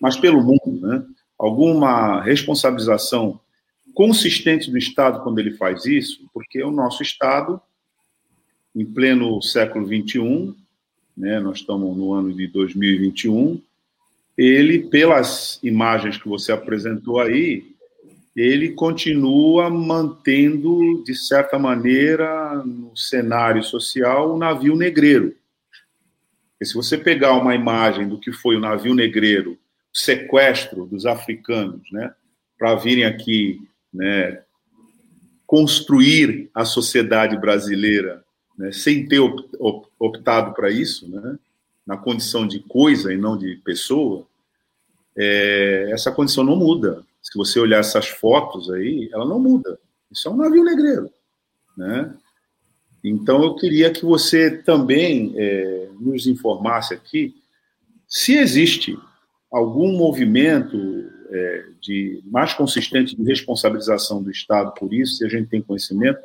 [0.00, 1.04] mas pelo mundo, né?
[1.38, 3.40] alguma responsabilização
[3.94, 7.60] consistente do Estado quando ele faz isso, porque o nosso Estado,
[8.74, 10.54] em pleno século XXI,
[11.16, 13.60] né, nós estamos no ano de 2021,
[14.36, 17.74] ele, pelas imagens que você apresentou aí,
[18.36, 25.34] ele continua mantendo, de certa maneira, no cenário social, o navio negreiro.
[26.50, 31.06] Porque se você pegar uma imagem do que foi o navio negreiro, o sequestro dos
[31.06, 32.12] africanos, né,
[32.58, 34.42] para virem aqui né,
[35.46, 38.22] construir a sociedade brasileira
[38.58, 39.20] né, sem ter
[39.98, 41.38] optado para isso, né,
[41.86, 44.26] na condição de coisa e não de pessoa,
[45.16, 47.02] é, essa condição não muda.
[47.26, 49.78] Se você olhar essas fotos aí, ela não muda.
[50.12, 51.10] Isso é um navio negreiro,
[51.76, 52.14] né?
[53.02, 57.34] Então eu queria que você também é, nos informasse aqui
[58.06, 58.96] se existe
[59.50, 60.76] algum movimento
[61.28, 66.20] é, de mais consistente de responsabilização do Estado por isso, se a gente tem conhecimento,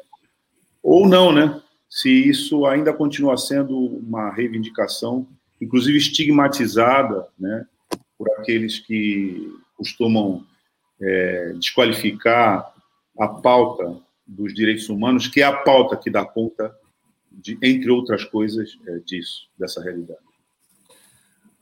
[0.83, 1.59] ou não, né?
[1.89, 5.27] Se isso ainda continua sendo uma reivindicação,
[5.59, 7.65] inclusive estigmatizada, né,
[8.17, 10.45] por aqueles que costumam
[11.01, 12.71] é, desqualificar
[13.19, 16.73] a pauta dos direitos humanos, que é a pauta que dá conta,
[17.31, 20.19] de, entre outras coisas, é, disso, dessa realidade.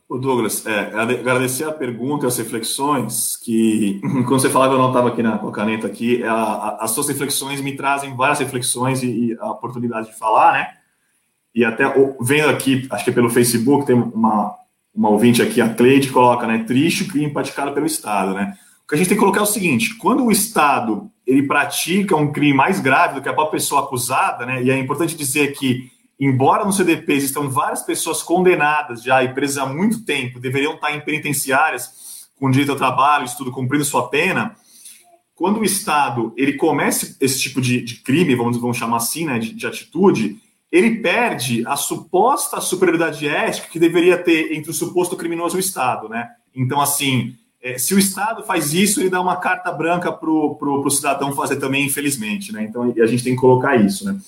[0.08, 4.88] O Douglas, é, agradecer a pergunta e as reflexões que, quando você falava, eu não
[4.88, 8.40] estava aqui na, com a caneta aqui, a, a, as suas reflexões me trazem várias
[8.40, 10.68] reflexões e, e, a oportunidade de falar, né?
[11.54, 11.84] E até
[12.20, 14.54] vendo aqui, acho que é pelo Facebook, tem uma,
[14.92, 16.64] uma ouvinte aqui, a Cleide, coloca, né?
[16.64, 18.56] Triste o crime praticado pelo Estado, né?
[18.90, 22.32] Que a gente tem que colocar é o seguinte: quando o Estado ele pratica um
[22.32, 24.64] crime mais grave do que a própria pessoa acusada, né?
[24.64, 29.58] E é importante dizer que embora no CDP existam várias pessoas condenadas já e presas
[29.58, 34.56] há muito tempo, deveriam estar em penitenciárias com direito ao trabalho, estudo, cumprindo sua pena,
[35.36, 39.38] quando o Estado ele comece esse tipo de, de crime, vamos, vamos chamar assim, né,
[39.38, 40.36] de, de, atitude,
[40.72, 45.60] ele perde a suposta superioridade ética que deveria ter entre o suposto criminoso e o
[45.60, 46.28] Estado, né?
[46.54, 50.90] Então, assim, é, se o Estado faz isso, ele dá uma carta branca para o
[50.90, 52.64] cidadão fazer também, infelizmente, né?
[52.64, 54.18] Então, a gente tem que colocar isso, né?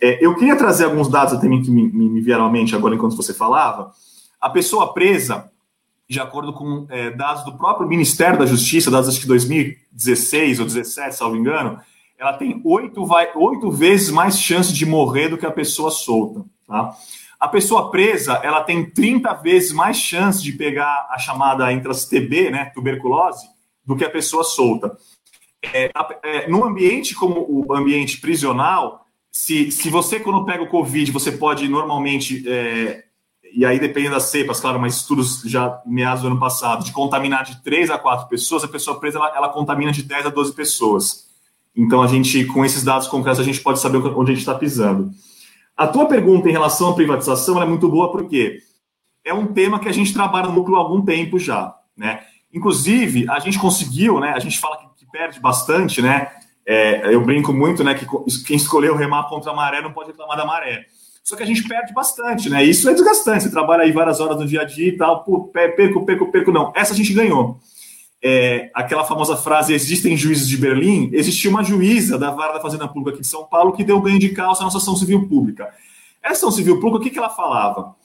[0.00, 3.16] É, eu queria trazer alguns dados também que me, me, vieram à mente agora enquanto
[3.16, 3.92] você falava.
[4.40, 5.48] A pessoa presa,
[6.08, 10.64] de acordo com é, dados do próprio Ministério da Justiça, dados acho que 2016 ou
[10.64, 11.78] 2017, salvo engano,
[12.18, 16.44] ela tem oito, vai, oito vezes mais chance de morrer do que a pessoa solta.
[16.66, 16.96] Tá?
[17.42, 22.52] A pessoa presa, ela tem 30 vezes mais chance de pegar a chamada intras TB,
[22.52, 23.44] né, tuberculose,
[23.84, 24.96] do que a pessoa solta.
[25.60, 25.90] É,
[26.22, 31.32] é, no ambiente como o ambiente prisional, se, se você, quando pega o Covid, você
[31.32, 33.02] pode normalmente, é,
[33.52, 37.42] e aí depende das cepas, claro, mas estudos já meados do ano passado, de contaminar
[37.42, 40.52] de 3 a 4 pessoas, a pessoa presa ela, ela contamina de 10 a 12
[40.52, 41.26] pessoas.
[41.74, 44.54] Então, a gente, com esses dados concretos, a gente pode saber onde a gente está
[44.54, 45.10] pisando.
[45.82, 48.60] A tua pergunta em relação à privatização é muito boa, porque
[49.24, 52.20] é um tema que a gente trabalha no núcleo há algum tempo já, né?
[52.54, 54.30] Inclusive, a gente conseguiu, né?
[54.30, 56.30] A gente fala que, que perde bastante, né?
[56.64, 58.06] É, eu brinco muito, né, que
[58.44, 60.86] quem escolheu remar contra a maré não pode reclamar da maré.
[61.24, 62.62] Só que a gente perde bastante, né?
[62.62, 63.42] Isso é desgastante.
[63.42, 66.52] Você trabalha aí várias horas no dia a dia e tal, pô, perco, perco, perco.
[66.52, 67.58] Não, essa a gente ganhou.
[68.22, 71.10] É, aquela famosa frase: existem juízes de Berlim.
[71.12, 74.18] Existia uma juíza da Vara da Fazenda Pública aqui de São Paulo que deu ganho
[74.18, 75.68] de causa à nossa ação civil pública.
[76.22, 77.96] Essa ação civil pública, o que, que ela falava?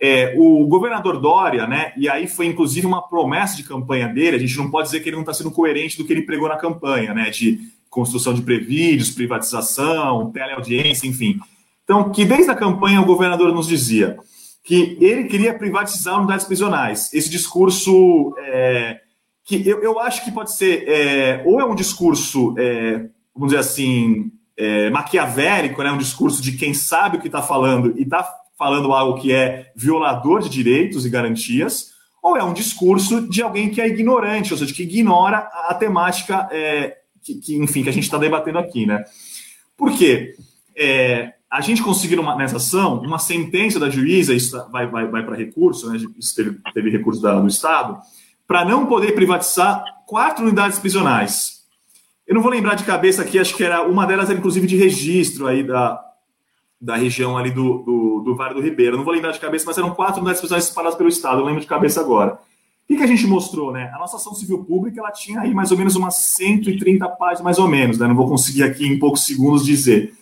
[0.00, 1.92] É, o governador Dória, né?
[1.96, 4.36] E aí foi inclusive uma promessa de campanha dele.
[4.36, 6.48] A gente não pode dizer que ele não está sendo coerente do que ele pregou
[6.48, 7.30] na campanha, né?
[7.30, 7.58] De
[7.90, 11.38] construção de prevídeos, privatização, teleaudiência, enfim.
[11.84, 14.18] Então, que desde a campanha o governador nos dizia
[14.64, 17.12] que ele queria privatizar unidades prisionais.
[17.14, 19.00] Esse discurso, é,
[19.46, 23.58] que eu, eu acho que pode ser, é, ou é um discurso, é, vamos dizer
[23.58, 28.28] assim, é, maquiavélico, né, um discurso de quem sabe o que está falando e está
[28.58, 33.70] falando algo que é violador de direitos e garantias, ou é um discurso de alguém
[33.70, 37.92] que é ignorante, ou seja, que ignora a, temática é, que, que, enfim, que a
[37.92, 39.04] gente está debatendo aqui, né?
[39.76, 40.34] Por quê?
[40.76, 45.24] É, a gente conseguiu uma, nessa ação uma sentença da juíza, isso vai, vai, vai
[45.24, 45.98] para recurso, né?
[46.18, 48.00] Isso teve, teve recurso da, do Estado,
[48.46, 51.64] para não poder privatizar quatro unidades prisionais.
[52.26, 54.76] Eu não vou lembrar de cabeça aqui, acho que era uma delas era inclusive de
[54.76, 56.00] registro aí da,
[56.80, 58.94] da região ali do, do, do Vale do Ribeiro.
[58.94, 61.44] Eu não vou lembrar de cabeça, mas eram quatro unidades prisionais espalhadas pelo Estado, eu
[61.44, 62.34] lembro de cabeça agora.
[62.34, 63.90] O que, que, a gente mostrou, né?
[63.94, 67.58] A nossa ação civil pública ela tinha aí mais ou menos umas 130 páginas, mais
[67.58, 68.06] ou menos, né?
[68.06, 70.14] Não vou conseguir aqui em poucos segundos dizer.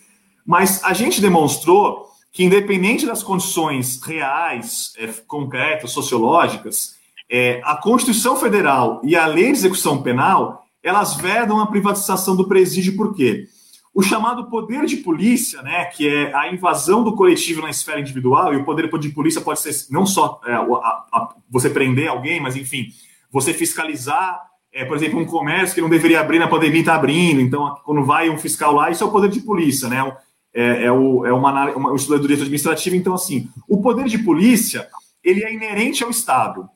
[0.43, 6.94] Mas a gente demonstrou que, independente das condições reais, é, concretas, sociológicas,
[7.29, 12.47] É, a Constituição Federal e a Lei de Execução Penal, elas vedam a privatização do
[12.47, 13.47] presídio, por quê?
[13.93, 18.53] O chamado poder de polícia, né, que é a invasão do coletivo na esfera individual,
[18.53, 22.39] e o poder de polícia pode ser não só é, a, a, você prender alguém,
[22.39, 22.89] mas enfim,
[23.31, 24.39] você fiscalizar,
[24.71, 28.03] é, por exemplo, um comércio que não deveria abrir na pandemia está abrindo, então quando
[28.03, 30.15] vai um fiscal lá, isso é o poder de polícia, né?
[30.53, 34.05] É, é, o, é uma, uma, um estudo do direito administrativo, então assim, o poder
[34.05, 34.87] de polícia,
[35.23, 36.69] ele é inerente ao Estado.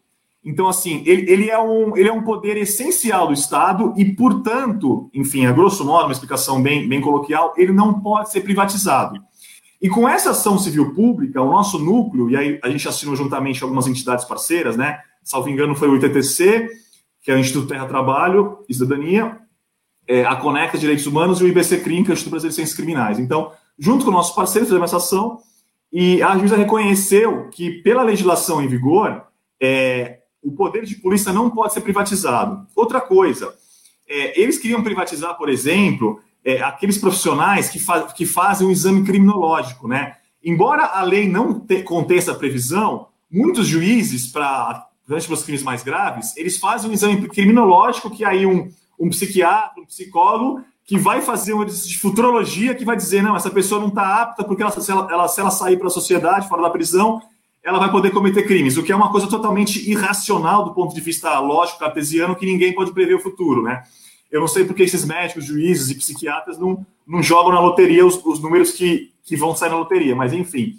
[0.50, 5.08] Então, assim, ele, ele, é um, ele é um poder essencial do Estado e, portanto,
[5.14, 9.22] enfim, a grosso modo, uma explicação bem, bem coloquial, ele não pode ser privatizado.
[9.80, 13.64] E com essa ação civil pública, o nosso núcleo, e aí a gente assinou juntamente
[13.64, 15.00] algumas entidades parceiras, né?
[15.24, 16.68] Salvo engano, foi o ITTC,
[17.22, 19.38] que é o Instituto Terra Trabalho e Cidadania,
[20.08, 22.56] é, a Conecta Direitos Humanos e o IBC CRIM, que é o Instituto Brasileiro de
[22.56, 23.20] Ciências Criminais.
[23.20, 25.38] Então, junto com nossos parceiros, fizemos essa ação
[25.94, 29.28] e a juíza reconheceu que, pela legislação em vigor,
[29.62, 32.66] é, o poder de polícia não pode ser privatizado.
[32.76, 33.54] Outra coisa,
[34.08, 38.74] é, eles queriam privatizar, por exemplo, é, aqueles profissionais que, fa que fazem o um
[38.74, 40.16] exame criminológico, né?
[40.44, 46.36] Embora a lei não te, contenha essa previsão, muitos juízes, para os crimes mais graves,
[46.38, 51.54] eles fazem um exame criminológico que aí um, um psiquiatra, um psicólogo, que vai fazer
[51.54, 54.72] um exercício de futurologia, que vai dizer, não, essa pessoa não está apta porque ela,
[54.72, 57.22] se, ela, ela, se ela sair para a sociedade, fora da prisão,
[57.64, 61.02] ela vai poder cometer crimes, o que é uma coisa totalmente irracional do ponto de
[61.02, 63.84] vista lógico, cartesiano, que ninguém pode prever o futuro, né?
[64.32, 68.24] Eu não sei porque esses médicos, juízes e psiquiatras não, não jogam na loteria os,
[68.24, 70.76] os números que, que vão sair na loteria, mas enfim.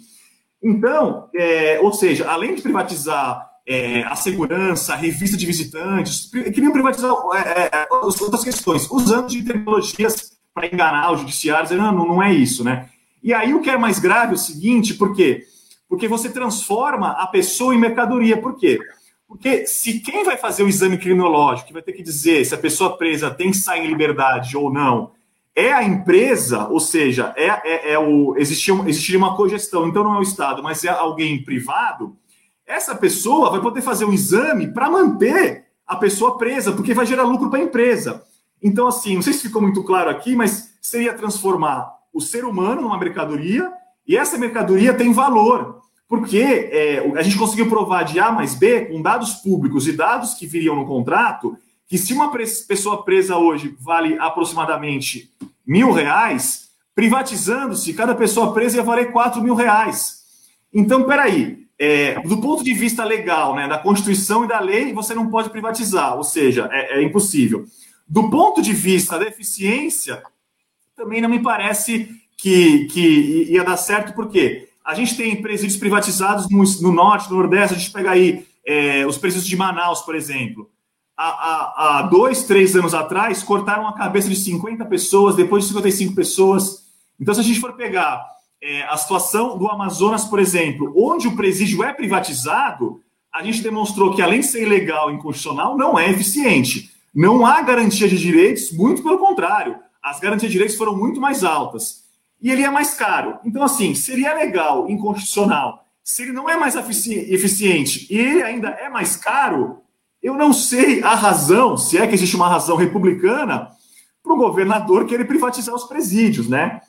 [0.63, 6.71] Então, é, ou seja, além de privatizar é, a segurança, a revista de visitantes, queriam
[6.71, 12.23] privatizar é, é outras questões, usando de tecnologias para enganar o judiciário, dizendo, não, não
[12.23, 12.89] é isso, né?
[13.23, 15.45] E aí o que é mais grave é o seguinte, porque
[15.91, 18.37] porque você transforma a pessoa em mercadoria.
[18.37, 18.79] Por quê?
[19.27, 22.57] Porque se quem vai fazer o exame criminológico, que vai ter que dizer se a
[22.57, 25.11] pessoa presa tem que sair em liberdade ou não,
[25.53, 30.15] é a empresa, ou seja, é, é, é o existir, existiria uma cogestão, então não
[30.15, 32.15] é o Estado, mas é alguém privado,
[32.65, 37.23] essa pessoa vai poder fazer um exame para manter a pessoa presa, porque vai gerar
[37.23, 38.23] lucro para a empresa.
[38.63, 42.83] Então, assim, não sei se ficou muito claro aqui, mas seria transformar o ser humano
[42.83, 43.73] numa mercadoria
[44.11, 48.87] e essa mercadoria tem valor, porque é, a gente conseguiu provar de A mais B,
[48.87, 53.73] com dados públicos e dados que viriam no contrato, que se uma pessoa presa hoje
[53.79, 55.31] vale aproximadamente
[55.65, 60.23] mil reais, privatizando-se, cada pessoa presa ia valer quatro mil reais.
[60.73, 65.13] Então, peraí, é, do ponto de vista legal, né, da Constituição e da lei, você
[65.13, 67.65] não pode privatizar, ou seja, é, é impossível.
[68.05, 70.21] Do ponto de vista da eficiência,
[70.97, 76.49] também não me parece que, que ia dar certo, porque a gente tem presídios privatizados
[76.49, 80.15] no, no norte, no nordeste, a gente pega aí é, os presídios de Manaus, por
[80.15, 80.67] exemplo.
[81.15, 85.69] Há, há, há, dois, três anos atrás, cortaram a cabeça de 50 pessoas, depois de
[85.69, 86.83] 55 pessoas.
[87.19, 88.25] Então, se a gente for pegar
[88.59, 93.01] é, a situação do Amazonas, por exemplo, onde o presídio é privatizado,
[93.31, 96.89] a gente demonstrou que, além de ser ilegal e inconstitucional, não é eficiente.
[97.13, 99.75] Não há garantia de direitos, muito pelo contrário.
[100.01, 102.01] As garantias de direitos foram muito mais altas
[102.41, 103.39] e ele é mais caro.
[103.45, 105.85] Então, assim, seria legal, inconstitucional.
[106.03, 109.81] Se ele não é mais eficiente e ele ainda é mais caro,
[110.21, 113.69] eu não sei a razão, se é que existe uma razão republicana,
[114.23, 116.81] para o governador querer privatizar os presídios, né?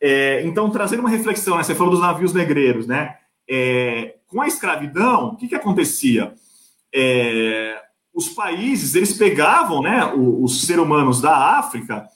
[0.00, 1.62] É, então, trazendo uma reflexão, né?
[1.62, 3.16] você falou dos navios negreiros, né?
[3.48, 6.34] É, com a escravidão, o que, que acontecia?
[6.94, 7.80] É,
[8.12, 12.08] os países, eles pegavam né, os, os seres humanos da África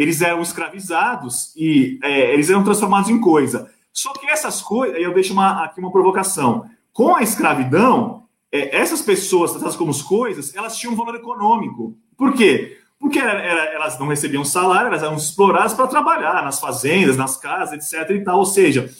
[0.00, 3.70] eles eram escravizados e é, eles eram transformados em coisa.
[3.92, 6.64] Só que essas coisas, eu deixo uma, aqui uma provocação.
[6.90, 11.94] Com a escravidão, é, essas pessoas tratadas como coisas, elas tinham um valor econômico.
[12.16, 12.78] Por quê?
[12.98, 17.36] Porque era, era, elas não recebiam salário, elas eram exploradas para trabalhar nas fazendas, nas
[17.36, 18.08] casas, etc.
[18.12, 18.38] e tal.
[18.38, 18.90] Ou seja,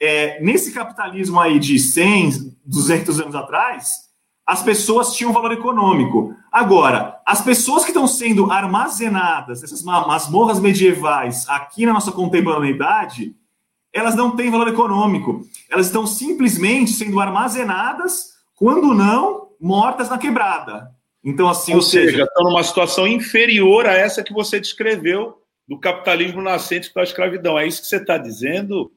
[0.00, 4.07] é, nesse capitalismo aí de 100, 200 anos atrás,
[4.48, 6.34] as pessoas tinham valor econômico.
[6.50, 13.36] Agora, as pessoas que estão sendo armazenadas, essas masmorras medievais, aqui na nossa contemporaneidade,
[13.92, 15.46] elas não têm valor econômico.
[15.68, 20.92] Elas estão simplesmente sendo armazenadas, quando não, mortas na quebrada.
[21.22, 25.42] Então, assim, ou, ou seja, seja, estão numa situação inferior a essa que você descreveu
[25.68, 27.58] do capitalismo nascente da escravidão.
[27.58, 28.90] É isso que você está dizendo?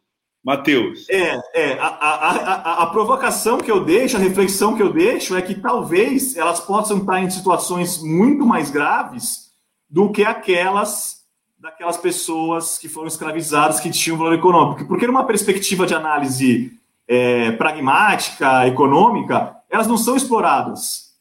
[0.44, 1.08] Matheus.
[1.10, 5.36] É, é a, a, a, a, provocação que eu deixo, a reflexão que eu deixo
[5.36, 9.52] é que talvez elas possam estar em situações muito mais graves
[9.90, 11.22] do que aquelas
[11.60, 14.88] daquelas pessoas que foram escravizadas que tinham valor econômico.
[14.88, 16.74] Porque numa perspectiva de análise
[17.08, 21.12] é, pragmática, econômica, elas não são exploradas.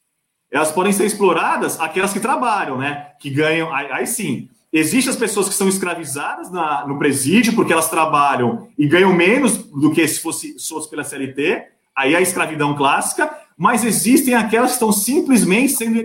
[0.51, 3.11] elas podem ser exploradas aquelas que trabalham, né?
[3.19, 3.71] Que ganham.
[3.71, 8.69] Aí, aí sim, existem as pessoas que são escravizadas na, no presídio porque elas trabalham
[8.77, 11.65] e ganham menos do que se fosse, fosse pela CLT.
[11.95, 15.99] Aí é a escravidão clássica, mas existem aquelas que estão simplesmente sendo,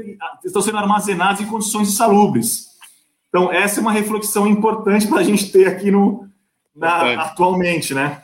[0.44, 2.66] estão sendo armazenadas em condições insalubres.
[3.28, 6.28] Então, essa é uma reflexão importante para a gente ter aqui no,
[6.74, 8.22] na, atualmente, né?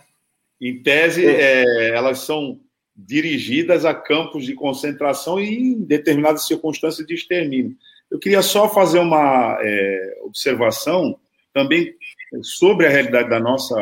[0.60, 1.64] Em tese, é.
[1.64, 2.60] É, elas são
[2.94, 7.76] dirigidas a campos de concentração e em determinadas circunstâncias de extermínio.
[8.12, 11.18] Eu queria só fazer uma é, observação
[11.54, 11.94] também
[12.42, 13.74] sobre a realidade da nossa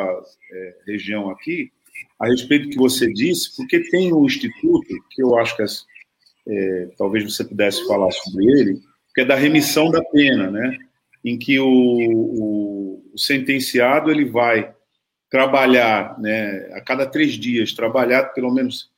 [0.52, 1.72] é, região aqui,
[2.16, 5.64] a respeito do que você disse, porque tem um instituto que eu acho que
[6.48, 8.80] é, talvez você pudesse falar sobre ele,
[9.12, 10.78] que é da remissão da pena, né?
[11.24, 14.72] Em que o, o, o sentenciado ele vai
[15.28, 18.90] trabalhar, né, a cada três dias, trabalhar pelo menos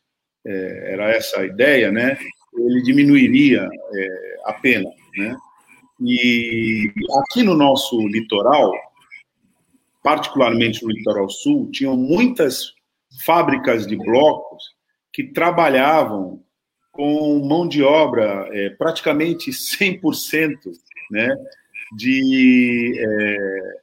[0.45, 2.19] é, era essa a ideia, né?
[2.55, 5.37] Ele diminuiria é, a pena, né?
[6.01, 8.73] E aqui no nosso litoral,
[10.03, 12.73] particularmente no litoral sul, tinham muitas
[13.25, 14.65] fábricas de blocos
[15.13, 16.43] que trabalhavam
[16.91, 20.57] com mão de obra é, praticamente 100%
[21.11, 21.35] né,
[21.97, 23.75] de é,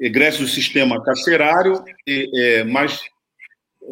[0.00, 3.00] egresso do sistema carcerário, é, mas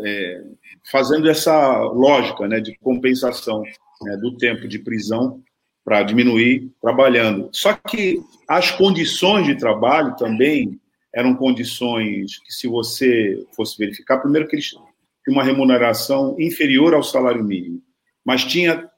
[0.05, 0.45] é,
[0.91, 3.63] fazendo essa lógica né, de compensação
[4.03, 5.43] né, do tempo de prisão
[5.85, 7.49] para diminuir trabalhando.
[7.53, 10.81] Só que as condições de trabalho também
[11.15, 14.87] eram condições que, se você fosse verificar, primeiro que eles tinham
[15.29, 17.81] uma remuneração inferior ao salário mínimo,
[18.25, 18.89] mas tinha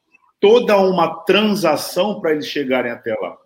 [0.40, 3.36] toda uma transação para eles chegarem até lá.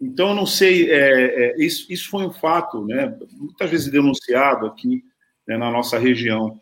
[0.00, 4.66] Então, eu não sei, é, é, isso, isso foi um fato, né, muitas vezes denunciado
[4.66, 5.02] aqui
[5.46, 6.60] né, na nossa região.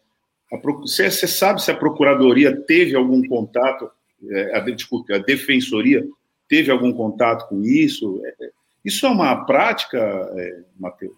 [0.81, 3.89] Você, você sabe se a Procuradoria teve algum contato,
[4.55, 6.07] a, desculpe, a Defensoria
[6.49, 8.21] teve algum contato com isso?
[8.25, 8.51] É, é,
[8.85, 11.17] isso é uma prática, é, Matheus?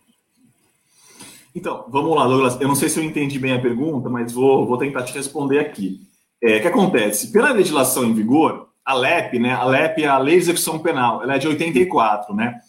[1.55, 2.61] Então, vamos lá, Douglas.
[2.61, 5.59] Eu não sei se eu entendi bem a pergunta, mas vou, vou tentar te responder
[5.59, 6.01] aqui.
[6.43, 7.33] É, o que acontece?
[7.33, 9.53] Pela legislação em vigor, a LEP, né?
[9.53, 12.61] A LEP é a Lei de Execução Penal, ela é de 84, né?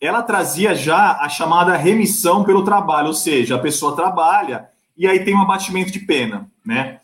[0.00, 5.24] Ela trazia já a chamada remissão pelo trabalho, ou seja, a pessoa trabalha e aí
[5.24, 7.00] tem um abatimento de pena, né?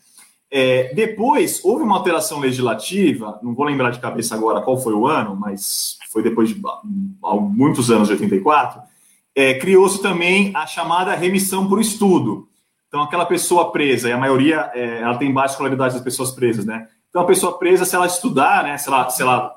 [0.49, 5.05] É, depois, houve uma alteração legislativa, não vou lembrar de cabeça agora qual foi o
[5.05, 6.61] ano, mas foi depois de
[7.51, 8.81] muitos anos, de 84,
[9.35, 12.47] é, criou-se também a chamada remissão por estudo.
[12.87, 16.65] Então, aquela pessoa presa, e a maioria, é, ela tem baixa escolaridade das pessoas presas,
[16.65, 16.87] né?
[17.09, 19.53] Então, a pessoa presa, se ela estudar, né, se ela, se ela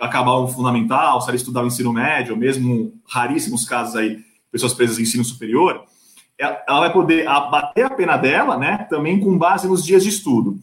[0.00, 4.18] acabar o fundamental, se ela estudar o ensino médio, mesmo raríssimos casos aí,
[4.50, 5.84] pessoas presas em ensino superior,
[6.38, 10.58] ela vai poder abater a pena dela, né, também com base nos dias de estudo.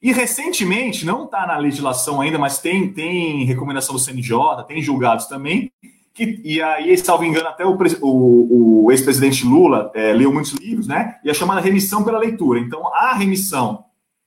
[0.00, 5.26] E recentemente, não está na legislação ainda, mas tem, tem recomendação do CNJ, tem julgados
[5.26, 5.70] também,
[6.14, 10.86] que, e aí, salvo engano, até o, o, o ex-presidente Lula é, leu muitos livros,
[10.86, 11.16] né?
[11.24, 12.60] E a chamada remissão pela leitura.
[12.60, 13.84] Então, a remissão,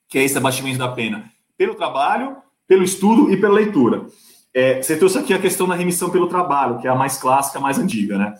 [0.07, 4.07] que é esse abatimento da pena, pelo trabalho, pelo estudo e pela leitura.
[4.53, 7.59] É, você trouxe aqui a questão da remissão pelo trabalho, que é a mais clássica,
[7.59, 8.33] a mais antiga, né?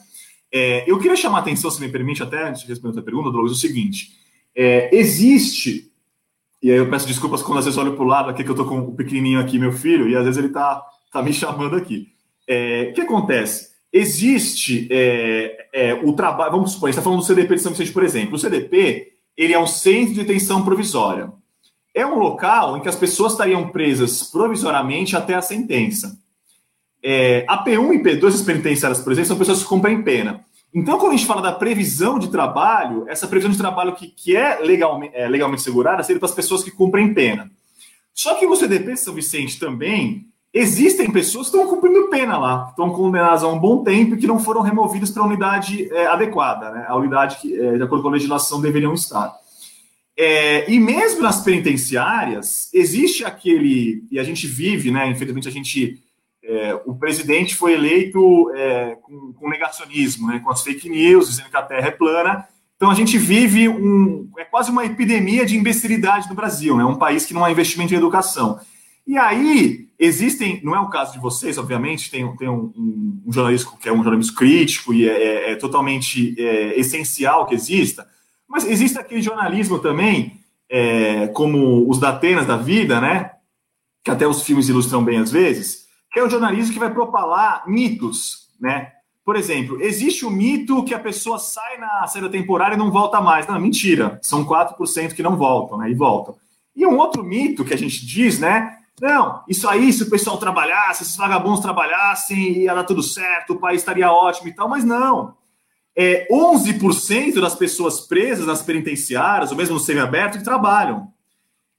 [0.57, 3.29] É, eu queria chamar a atenção, se me permite, até antes de responder a pergunta,
[3.29, 4.13] Douglas, o seguinte:
[4.55, 5.91] é, existe,
[6.63, 8.53] e aí eu peço desculpas quando às vezes olho para o lado aqui, que eu
[8.53, 10.81] estou com o pequenininho aqui, meu filho, e às vezes ele está
[11.11, 12.07] tá me chamando aqui.
[12.47, 13.75] É, o que acontece?
[13.91, 17.73] Existe é, é, o trabalho, vamos supor, a gente está falando do CDP de São
[17.73, 18.35] Vicente, por exemplo.
[18.35, 21.33] O CDP ele é um centro de detenção provisória.
[21.93, 26.17] É um local em que as pessoas estariam presas provisoriamente até a sentença.
[27.07, 30.43] É, a P1 e P2, as penitenciárias, por exemplo, são pessoas que cumprem pena.
[30.73, 34.35] Então, quando a gente fala da previsão de trabalho, essa previsão de trabalho que, que
[34.35, 37.51] é, legalmente, é legalmente segurada seria para as pessoas que cumprem pena.
[38.11, 42.89] Só que no CDP São Vicente também existem pessoas que estão cumprindo pena lá, estão
[42.89, 46.71] condenadas a um bom tempo e que não foram removidas para a unidade é, adequada,
[46.71, 46.85] né?
[46.87, 49.31] a unidade que, é, de acordo com a legislação, deveriam estar.
[50.17, 55.09] É, e mesmo nas penitenciárias, existe aquele, e a gente vive, né?
[55.09, 56.01] Infelizmente, a gente
[56.47, 61.49] é, o presidente foi eleito é, com, com, negacionismo, né, com as fake news, dizendo
[61.49, 62.47] que a Terra é plana.
[62.75, 66.85] Então a gente vive um, é quase uma epidemia de imbecilidade no Brasil, é né,
[66.85, 68.59] um país que não há investimento em educação.
[69.07, 73.31] E aí existem, não é o caso de vocês, obviamente, tem, tem um, um, um
[73.31, 78.07] jornalismo que é um jornalismo crítico e é, é, é totalmente é, essencial que exista,
[78.47, 80.39] mas existe aquele jornalismo também,
[80.69, 83.31] é, como os da Atenas da vida, né?
[84.03, 85.84] Que até os filmes ilustram bem às vezes,
[86.19, 88.91] é o jornalismo que vai propalar mitos, né?
[89.25, 93.19] Por exemplo, existe o mito que a pessoa sai na saída temporária e não volta
[93.19, 93.47] mais.
[93.47, 94.19] Não, mentira.
[94.21, 95.89] São 4% que não voltam, né?
[95.89, 96.35] E voltam.
[96.75, 98.77] E um outro mito que a gente diz, né?
[99.01, 103.53] Não, isso aí, se o pessoal trabalhasse, se os vagabundos trabalhassem, ia dar tudo certo,
[103.53, 105.35] o país estaria ótimo e tal, mas não.
[105.95, 111.11] É 11% das pessoas presas nas penitenciárias, ou mesmo no semiaberto, que trabalham.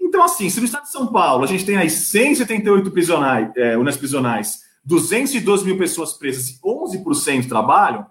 [0.06, 3.76] Então, assim, se no estado de São Paulo a gente tem aí 178 prisionais, é,
[3.76, 8.06] unas prisionais, 212 mil pessoas presas e 11% trabalham,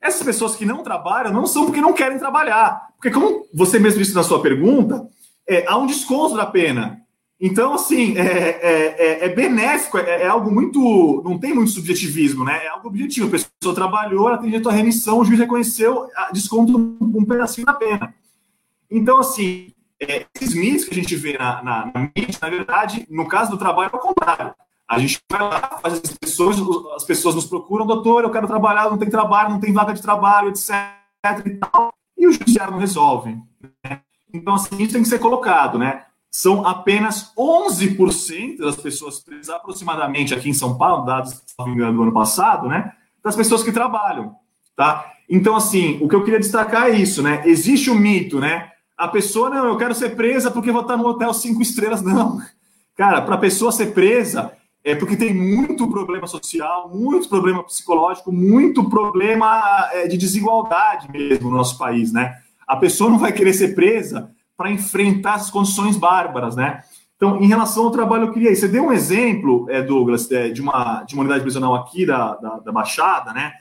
[0.00, 2.88] essas pessoas que não trabalham não são porque não querem trabalhar.
[2.94, 5.08] Porque, como você mesmo disse na sua pergunta,
[5.46, 7.00] é, há um desconto da pena.
[7.40, 11.20] Então, assim, é, é, é, é benéfico, é, é, algo muito.
[11.24, 12.64] Não tem muito subjetivismo, né?
[12.64, 13.26] É algo objetivo.
[13.26, 17.74] A pessoa trabalhou, ela tem direito à remissão, o juiz reconheceu, desconto um pedacinho da
[17.74, 18.14] pena.
[18.88, 23.06] Então, assim, é, esses mitos que a gente vê na, na, na mídia, na verdade,
[23.10, 24.54] no caso do trabalho, é o contrário.
[24.88, 26.56] A gente vai lá, faz as pessoas,
[26.96, 30.00] as pessoas nos procuram, doutor, eu quero trabalhar, não tem trabalho, não tem vaga de
[30.00, 30.72] trabalho, etc.
[31.44, 33.36] E, tal, e o judiciário não resolve.
[33.84, 34.00] Né?
[34.32, 36.04] Então, assim, isso tem que ser colocado, né?
[36.30, 41.74] São apenas 11% das pessoas presas, aproximadamente aqui em São Paulo, dados, se não me
[41.74, 42.92] engano, do ano passado, né?
[43.22, 44.36] Das pessoas que trabalham,
[44.76, 45.12] tá?
[45.28, 47.42] Então, assim, o que eu queria destacar é isso, né?
[47.44, 48.70] Existe o mito, né?
[48.98, 52.02] A pessoa, não, eu quero ser presa porque vou estar no hotel cinco estrelas.
[52.02, 52.42] Não.
[52.96, 58.32] Cara, para a pessoa ser presa é porque tem muito problema social, muito problema psicológico,
[58.32, 62.38] muito problema é, de desigualdade mesmo no nosso país, né?
[62.66, 66.82] A pessoa não vai querer ser presa para enfrentar essas condições bárbaras, né?
[67.16, 68.54] Então, em relação ao trabalho, eu queria.
[68.54, 72.34] Você deu um exemplo, é, Douglas, é, de, uma, de uma unidade prisional aqui da,
[72.34, 73.52] da, da Baixada, né?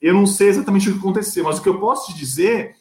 [0.00, 2.75] Eu não sei exatamente o que aconteceu, mas o que eu posso te dizer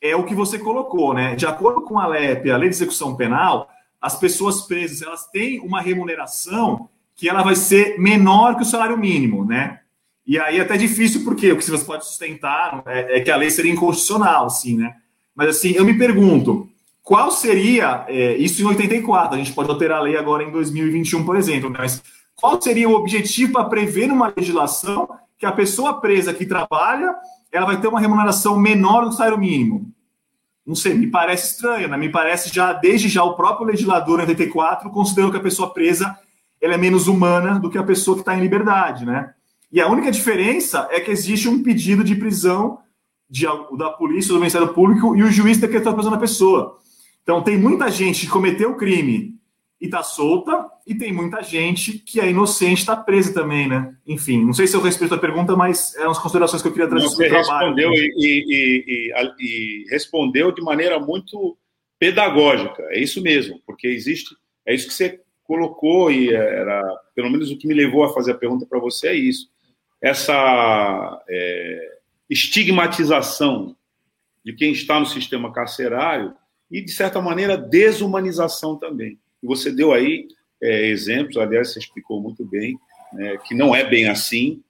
[0.00, 1.34] é o que você colocou, né?
[1.34, 3.68] De acordo com a LEP, a Lei de Execução Penal,
[4.00, 8.96] as pessoas presas elas têm uma remuneração que ela vai ser menor que o salário
[8.96, 9.80] mínimo, né?
[10.26, 13.36] E aí é até difícil, porque o que você pode sustentar é, é que a
[13.36, 14.96] lei seria inconstitucional, assim, né?
[15.34, 16.68] Mas assim, eu me pergunto,
[17.02, 21.24] qual seria, é, isso em 84, a gente pode alterar a lei agora em 2021,
[21.24, 21.78] por exemplo, né?
[21.80, 22.02] mas
[22.36, 27.14] qual seria o objetivo para prever numa legislação que a pessoa presa que trabalha
[27.52, 29.92] ela vai ter uma remuneração menor do salário mínimo.
[30.64, 31.96] Não sei, me parece estranho, né?
[31.96, 36.16] Me parece já, desde já, o próprio legislador em 84 considerou que a pessoa presa
[36.60, 39.34] ela é menos humana do que a pessoa que está em liberdade, né?
[39.72, 42.80] E a única diferença é que existe um pedido de prisão
[43.28, 43.46] de,
[43.78, 46.78] da polícia, do Ministério Público, e o juiz decretou a prisão da pessoa.
[47.22, 49.36] Então, tem muita gente que cometeu o crime
[49.80, 53.94] e está solta, e tem muita gente que é inocente, está presa também, né?
[54.06, 56.88] Enfim, não sei se eu respeito a pergunta, mas eram as considerações que eu queria
[56.88, 61.56] trazer Você respondeu e, e, e, e, respondeu de maneira muito
[61.98, 64.34] pedagógica, é isso mesmo, porque existe,
[64.66, 66.82] é isso que você colocou e era,
[67.14, 69.50] pelo menos o que me levou a fazer a pergunta para você é isso,
[70.00, 73.76] essa é, estigmatização
[74.44, 76.34] de quem está no sistema carcerário
[76.70, 79.18] e, de certa maneira, desumanização também.
[79.42, 80.28] E você deu aí
[80.62, 82.78] é, exemplos, aliás, você explicou muito bem,
[83.12, 84.62] né, que não é bem assim,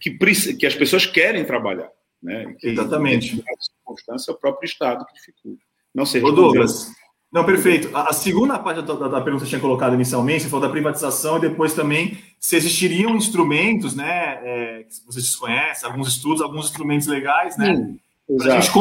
[0.00, 0.10] que,
[0.54, 1.90] que as pessoas querem trabalhar.
[2.22, 3.42] Né, que, Exatamente.
[3.60, 5.62] circunstância, é o próprio Estado que dificulta.
[5.94, 6.22] Não sei.
[6.22, 6.90] Ô, Douglas,
[7.32, 7.94] não, perfeito.
[7.94, 10.72] A, a segunda parte da, da, pergunta que você tinha colocado inicialmente, você falou da
[10.72, 16.66] privatização e depois também se existiriam instrumentos, né, é, que vocês desconhecem, alguns estudos, alguns
[16.66, 17.94] instrumentos legais, né,
[18.38, 18.72] para a gente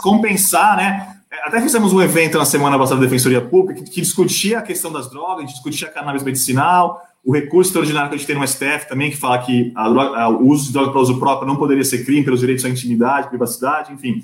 [0.00, 4.58] compensar, né, até fizemos um evento na semana passada da Defensoria Pública que, que, discutia
[4.58, 8.36] a questão das drogas, discutia a cannabis medicinal, o recurso extraordinário que a gente tem
[8.36, 11.18] no STF também, que fala que a droga, a, o uso de droga para uso
[11.18, 14.22] próprio não poderia ser crime pelos direitos à intimidade, privacidade, enfim.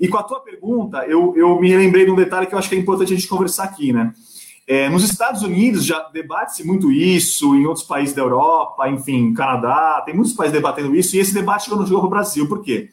[0.00, 2.68] E com a tua pergunta, eu, eu me lembrei de um detalhe que eu acho
[2.68, 4.14] que é importante a gente conversar aqui, né?
[4.66, 10.02] É, nos Estados Unidos já debate-se muito isso, em outros países da Europa, enfim, Canadá,
[10.04, 12.46] tem muitos países debatendo isso, e esse debate chegou no jogo Brasil.
[12.46, 12.90] Por quê?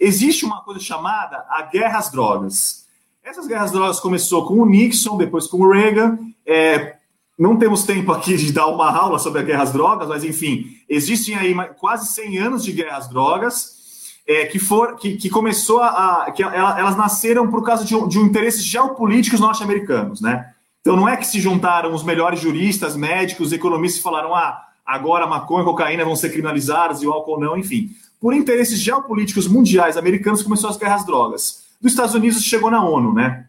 [0.00, 2.81] Existe uma coisa chamada a guerra às drogas.
[3.24, 6.18] Essas guerras drogas começou com o Nixon, depois com o Reagan.
[6.44, 6.96] É,
[7.38, 10.66] não temos tempo aqui de dar uma aula sobre a guerra às drogas, mas enfim,
[10.88, 13.80] existem aí quase 100 anos de guerra às drogas.
[14.26, 16.32] É, que, for, que, que começou a.
[16.34, 20.52] que elas nasceram por causa de, um, de um interesses geopolíticos norte-americanos, né?
[20.80, 25.28] Então não é que se juntaram os melhores juristas, médicos, economistas e falaram: ah, agora
[25.28, 27.90] maconha e cocaína vão ser criminalizadas e o álcool não, enfim.
[28.20, 33.12] Por interesses geopolíticos mundiais americanos começou as guerras drogas dos Estados Unidos chegou na ONU,
[33.12, 33.46] né?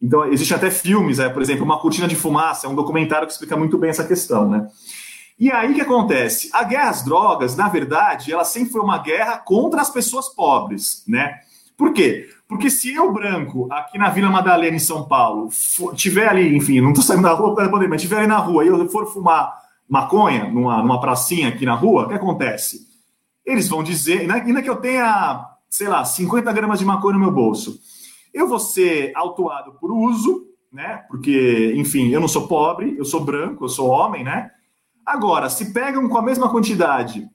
[0.00, 3.32] Então, existem até filmes, é, por exemplo, Uma Cortina de Fumaça, é um documentário que
[3.32, 4.68] explica muito bem essa questão, né?
[5.38, 6.50] E aí o que acontece?
[6.52, 11.02] A guerra às drogas, na verdade, ela sempre foi uma guerra contra as pessoas pobres,
[11.08, 11.40] né?
[11.76, 12.28] Por quê?
[12.46, 16.80] Porque se eu, branco, aqui na Vila Madalena, em São Paulo, for, tiver ali, enfim,
[16.80, 19.06] não estou saindo da rua para poder, mas tiver ali na rua e eu for
[19.06, 19.54] fumar
[19.88, 22.86] maconha numa, numa pracinha aqui na rua, o que acontece?
[23.44, 27.30] Eles vão dizer, ainda que eu tenha sei lá, 50 gramas de maconha no meu
[27.30, 27.78] bolso.
[28.34, 31.04] Eu vou ser autuado por uso, né?
[31.08, 34.50] Porque, enfim, eu não sou pobre, eu sou branco, eu sou homem, né?
[35.06, 37.28] Agora, se pegam com a mesma quantidade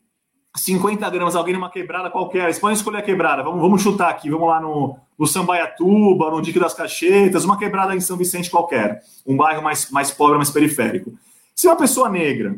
[0.55, 4.29] 50 gramas, alguém numa quebrada qualquer, eles podem escolher a quebrada, vamos, vamos chutar aqui,
[4.29, 9.01] vamos lá no, no Sambaiatuba, no Dique das Cachetas, uma quebrada em São Vicente qualquer,
[9.25, 11.11] um bairro mais, mais pobre, mais periférico.
[11.53, 12.55] Se uma pessoa negra,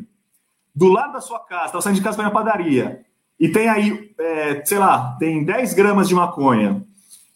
[0.74, 3.04] do lado da sua casa, está saindo de casa para ir na padaria,
[3.38, 6.82] e tem aí, é, sei lá, tem 10 gramas de maconha,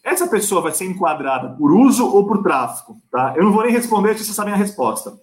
[0.03, 3.33] essa pessoa vai ser enquadrada por uso ou por tráfico, tá?
[3.37, 5.13] Eu não vou nem responder se vocês sabem a resposta.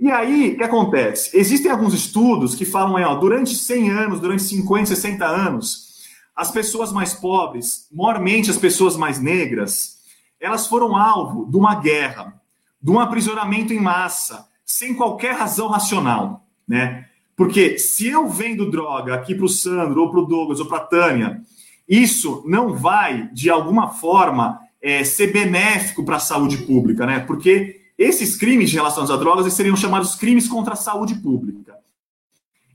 [0.00, 1.36] E aí, o que acontece?
[1.36, 5.90] Existem alguns estudos que falam aí, ó, durante 100 anos, durante 50, 60 anos,
[6.34, 9.98] as pessoas mais pobres, maiormente as pessoas mais negras,
[10.40, 12.34] elas foram alvo de uma guerra,
[12.82, 17.09] de um aprisionamento em massa, sem qualquer razão racional, né?
[17.40, 20.76] Porque se eu vendo droga aqui para o Sandro, ou para o Douglas, ou para
[20.76, 21.40] a Tânia,
[21.88, 27.20] isso não vai, de alguma forma, é, ser benéfico para a saúde pública, né?
[27.20, 31.76] Porque esses crimes relacionados a drogas seriam chamados crimes contra a saúde pública.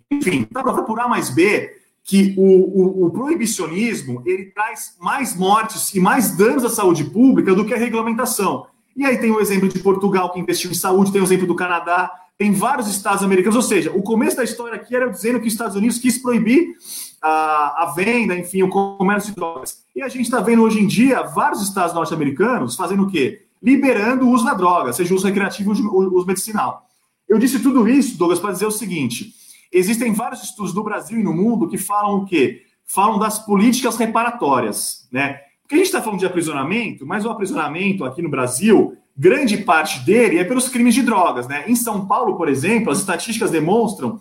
[0.09, 1.71] Enfim, dá para por A mais B
[2.03, 7.53] que o, o, o, proibicionismo ele traz mais mortes e mais danos à saúde pública
[7.53, 8.65] do que a regulamentação.
[8.97, 11.53] E aí tem o exemplo de Portugal, que investiu em saúde, tem o exemplo do
[11.53, 13.55] Canadá, tem vários estados americanos.
[13.55, 16.75] Ou seja, o começo da história aqui era dizendo que os Estados Unidos quis proibir
[17.21, 19.83] a, a venda, enfim, o comércio de drogas.
[19.95, 23.45] E a gente está vendo hoje em dia vários estados norte-americanos fazendo o quê?
[23.65, 26.87] liberando o uso da droga, seja o uso recreativo ou o uso medicinal.
[27.27, 29.33] Eu disse tudo isso, Douglas, para dizer o seguinte:
[29.71, 32.61] existem vários estudos no Brasil e no mundo que falam o quê?
[32.85, 35.39] Falam das políticas reparatórias, né?
[35.63, 39.99] Porque a gente está falando de aprisionamento, mas o aprisionamento aqui no Brasil, grande parte
[40.01, 41.63] dele é pelos crimes de drogas, né?
[41.67, 44.19] Em São Paulo, por exemplo, as estatísticas demonstram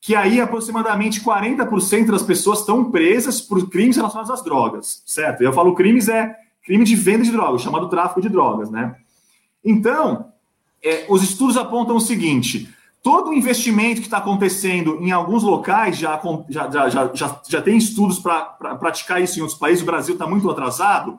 [0.00, 5.42] que aí aproximadamente 40% das pessoas estão presas por crimes relacionados às drogas, certo?
[5.42, 8.94] Eu falo crimes é crime de venda de drogas, chamado tráfico de drogas, né?
[9.64, 10.32] Então,
[10.82, 12.72] é, os estudos apontam o seguinte:
[13.02, 17.76] todo o investimento que está acontecendo em alguns locais já, já, já, já, já tem
[17.76, 18.44] estudos para
[18.76, 21.18] praticar isso em outros países, o Brasil está muito atrasado.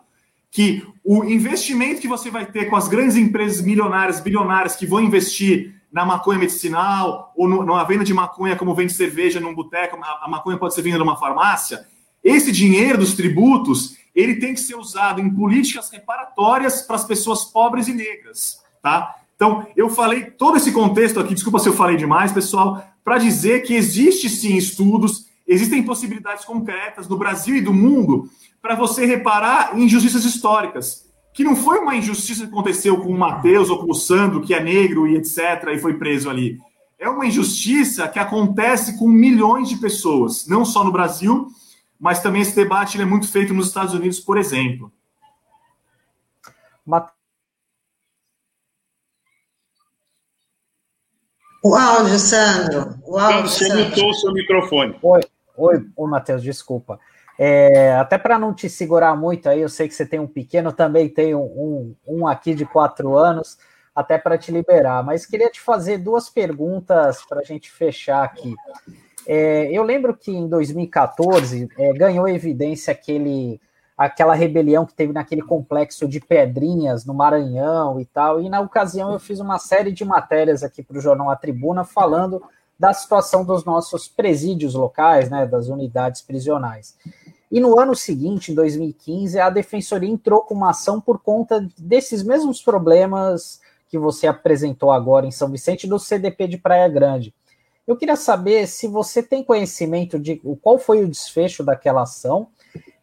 [0.51, 5.01] Que o investimento que você vai ter com as grandes empresas milionárias, bilionárias que vão
[5.01, 9.97] investir na maconha medicinal ou no, na venda de maconha, como vende cerveja num boteco,
[10.01, 11.85] a, a maconha pode ser vendida numa farmácia.
[12.23, 17.45] Esse dinheiro dos tributos ele tem que ser usado em políticas reparatórias para as pessoas
[17.45, 19.15] pobres e negras, tá?
[19.35, 23.61] Então, eu falei todo esse contexto aqui, desculpa se eu falei demais, pessoal, para dizer
[23.61, 28.29] que existe sim estudos, existem possibilidades concretas no Brasil e do mundo
[28.61, 33.69] para você reparar injustiças históricas, que não foi uma injustiça que aconteceu com o Matheus
[33.69, 36.57] ou com o Sandro, que é negro e etc, e foi preso ali.
[36.97, 41.47] É uma injustiça que acontece com milhões de pessoas, não só no Brasil,
[41.99, 44.91] mas também esse debate é muito feito nos Estados Unidos, por exemplo.
[51.63, 52.99] O áudio, Sandro.
[53.05, 54.97] O áudio, Você mutou o seu microfone.
[55.01, 55.21] Oi,
[55.57, 56.99] oi, oi Matheus, desculpa.
[57.41, 60.73] É, até para não te segurar muito aí, eu sei que você tem um pequeno,
[60.73, 63.57] também tenho um, um, um aqui de quatro anos,
[63.95, 65.01] até para te liberar.
[65.05, 68.53] Mas queria te fazer duas perguntas para a gente fechar aqui.
[69.25, 73.61] É, eu lembro que em 2014 é, ganhou evidência aquele,
[73.97, 79.13] aquela rebelião que teve naquele complexo de Pedrinhas, no Maranhão e tal, e na ocasião
[79.13, 82.43] eu fiz uma série de matérias aqui para o jornal A Tribuna falando
[82.79, 86.95] da situação dos nossos presídios locais, né, das unidades prisionais.
[87.51, 92.23] E no ano seguinte, em 2015, a defensoria entrou com uma ação por conta desses
[92.23, 93.59] mesmos problemas
[93.89, 97.33] que você apresentou agora em São Vicente do CDP de Praia Grande.
[97.87, 102.47] Eu queria saber se você tem conhecimento de qual foi o desfecho daquela ação.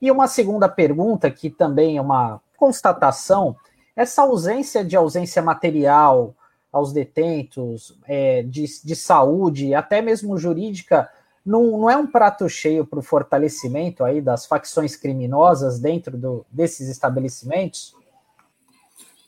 [0.01, 3.57] E uma segunda pergunta, que também é uma constatação,
[3.97, 6.35] essa ausência de ausência material
[6.77, 11.09] aos detentos, é, de, de saúde, até mesmo jurídica,
[11.45, 16.45] não, não é um prato cheio para o fortalecimento aí das facções criminosas dentro do,
[16.51, 17.95] desses estabelecimentos?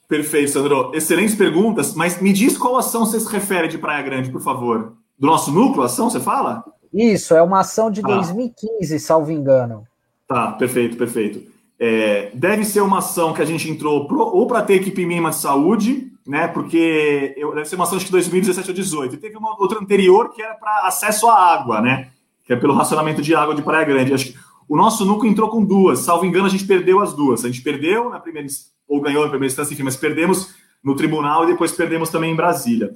[0.08, 0.92] Perfeito, Sandro.
[0.94, 4.96] Excelentes perguntas, mas me diz qual ação você se refere de Praia Grande, por favor
[5.18, 6.64] do nosso núcleo, ação, você fala?
[6.92, 8.08] Isso, é uma ação de ah.
[8.08, 9.84] 2015, salvo engano.
[10.26, 11.42] Tá, perfeito, perfeito.
[11.78, 15.30] É, deve ser uma ação que a gente entrou pro, ou para ter equipe mínima
[15.30, 16.46] de saúde, né?
[16.46, 19.14] Porque eu, deve ser uma ação de 2017 ou 2018.
[19.14, 22.10] E teve uma outra anterior que era para acesso à água, né?
[22.44, 24.12] Que é pelo racionamento de água de Praia Grande.
[24.12, 26.00] Acho que o nosso núcleo entrou com duas.
[26.00, 27.46] Salvo engano, a gente perdeu as duas.
[27.46, 28.46] A gente perdeu na primeira
[28.86, 30.54] ou ganhou na primeira instância, enfim, mas perdemos
[30.84, 32.88] no tribunal e depois perdemos também em Brasília.
[32.88, 32.94] O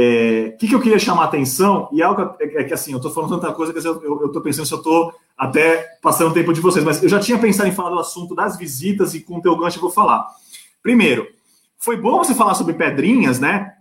[0.00, 2.92] é, que, que, eu queria chamar a atenção, e é algo é, é que assim,
[2.92, 6.34] eu estou falando tanta coisa que eu estou pensando se eu estou até passando o
[6.34, 9.20] tempo de vocês, mas eu já tinha pensado em falar do assunto das visitas e
[9.20, 10.26] com o teu gancho eu vou falar.
[10.82, 11.26] Primeiro,
[11.78, 13.72] foi bom você falar sobre Pedrinhas, né?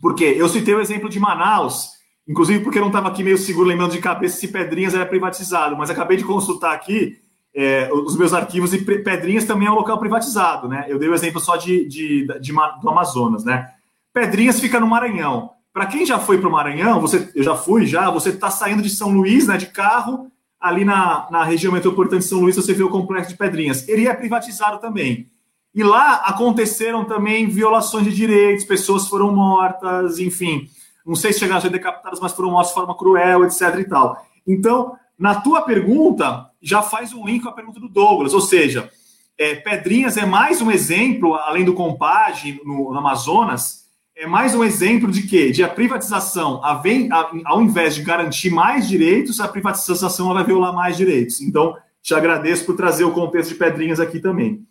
[0.00, 1.90] Porque eu citei o exemplo de Manaus,
[2.26, 5.76] inclusive porque eu não estava aqui meio seguro lembrando de cabeça se Pedrinhas era privatizado,
[5.76, 7.18] mas acabei de consultar aqui
[7.54, 10.86] é, os meus arquivos e Pedrinhas também é um local privatizado, né?
[10.88, 13.70] Eu dei o exemplo só de, de, de, de do Amazonas, né?
[14.12, 15.50] Pedrinhas fica no Maranhão.
[15.72, 18.82] Para quem já foi para o Maranhão, você, eu já fui já, você está saindo
[18.82, 20.30] de São Luís, né, de carro,
[20.60, 23.88] ali na, na região metropolitana de São Luís, você vê o complexo de Pedrinhas.
[23.88, 25.28] Ele é privatizado também.
[25.74, 30.68] E lá aconteceram também violações de direitos, pessoas foram mortas, enfim.
[31.04, 33.78] Não sei se chegaram a ser decapitadas, mas foram mortas de forma cruel, etc.
[33.78, 34.24] e tal.
[34.46, 38.90] Então, na tua pergunta, já faz um link com a pergunta do Douglas, ou seja,
[39.36, 43.84] é, Pedrinhas é mais um exemplo, além do Compage no, no Amazonas,
[44.16, 48.02] é mais um exemplo de que de a privatização, a vem, a, ao invés de
[48.02, 51.40] garantir mais direitos, a privatização vai violar mais direitos.
[51.40, 54.64] Então, te agradeço por trazer o contexto de Pedrinhas aqui também.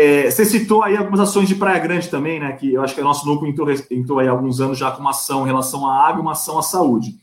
[0.00, 2.52] É, você citou aí algumas ações de Praia Grande também, né?
[2.52, 5.00] Que eu acho que o nosso núcleo entrou, entrou aí há alguns anos já com
[5.00, 7.16] uma ação em relação à água e uma ação à saúde.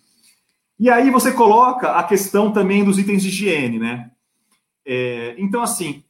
[0.78, 4.12] E aí você coloca a questão também dos itens de higiene, né?
[4.86, 6.04] É, então, assim,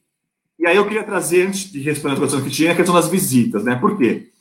[0.58, 3.06] e aí eu queria trazer, antes de responder a questão que tinha, a questão das
[3.08, 3.76] visitas, né?
[3.76, 4.32] Por quê?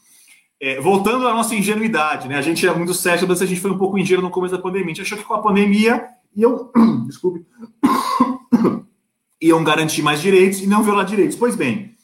[0.59, 2.39] É, voltando à nossa ingenuidade, né?
[2.39, 4.61] A gente é muito sério, mas a gente foi um pouco ingênuo no começo da
[4.63, 4.85] pandemia.
[4.85, 6.03] A gente achou que com a pandemia
[6.35, 6.71] iam,
[7.05, 7.45] desculpe,
[9.39, 11.37] iam garantir mais direitos e não violar direitos.
[11.37, 11.94] Pois bem,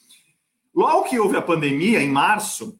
[0.74, 2.78] logo que houve a pandemia, em março,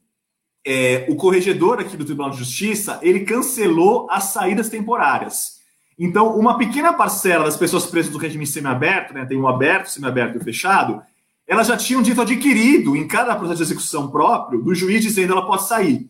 [0.64, 5.60] é, o corregedor aqui do Tribunal de Justiça ele cancelou as saídas temporárias.
[5.98, 10.38] Então, uma pequena parcela das pessoas presas do regime semiaberto, né, tem o aberto, semiaberto
[10.38, 11.02] e o fechado,
[11.46, 15.46] elas já tinham dito adquirido em cada processo de execução próprio do juiz dizendo ela
[15.46, 16.08] pode sair.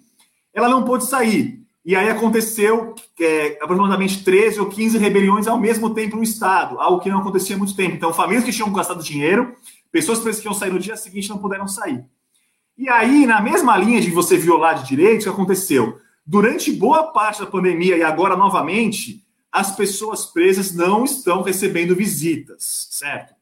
[0.54, 1.62] Ela não pôde sair.
[1.84, 7.00] E aí aconteceu é, aproximadamente 13 ou 15 rebeliões ao mesmo tempo no Estado, algo
[7.00, 7.96] que não acontecia há muito tempo.
[7.96, 9.56] Então, famílias que tinham gastado dinheiro,
[9.92, 12.04] pessoas que iam sair no dia seguinte não puderam sair.
[12.76, 16.00] E aí, na mesma linha de você violar de direitos, o que aconteceu?
[16.24, 22.88] Durante boa parte da pandemia e agora novamente, as pessoas presas não estão recebendo visitas,
[22.90, 23.34] certo?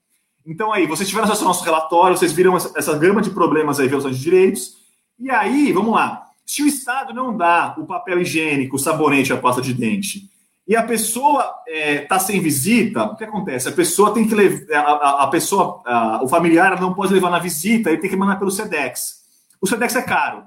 [0.45, 3.79] Então, aí, vocês tiveram acesso ao nosso relatório, vocês viram essa, essa gama de problemas
[3.79, 4.79] aí, violações de direitos.
[5.19, 6.27] E aí, vamos lá.
[6.45, 10.30] Se o Estado não dá o papel higiênico, o sabonete, a pasta de dente,
[10.71, 13.69] e a pessoa está é, tá sem visita, o que acontece?
[13.69, 17.41] A pessoa tem que levar, a, a, pessoa, a, o familiar não pode levar na
[17.41, 19.25] visita, ele tem que mandar pelo SEDEX.
[19.61, 20.45] O SEDEX é caro.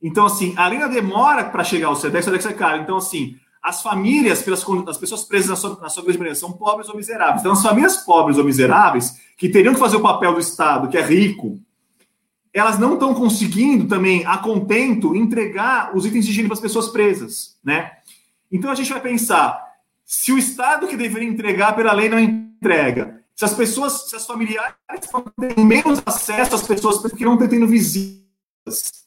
[0.00, 2.82] Então, assim, além da demora para chegar ao SEDEX, o SEDEX é caro.
[2.82, 6.52] Então, assim, as famílias, pelas, as pessoas presas na sua, na sua grande maioria, são
[6.52, 7.40] pobres ou miseráveis.
[7.40, 10.96] Então, as famílias pobres ou miseráveis, que teriam que fazer o papel do Estado, que
[10.96, 11.58] é rico,
[12.54, 16.90] elas não estão conseguindo também, a contento, entregar os itens de higiene para as pessoas
[16.90, 17.90] presas, né?
[18.52, 19.60] Então, a gente vai pensar,
[20.04, 24.26] se o Estado que deveria entregar pela lei não entrega, se as pessoas, se as
[24.26, 24.74] familiares
[25.56, 29.06] têm menos acesso às pessoas que não estão tendo visitas,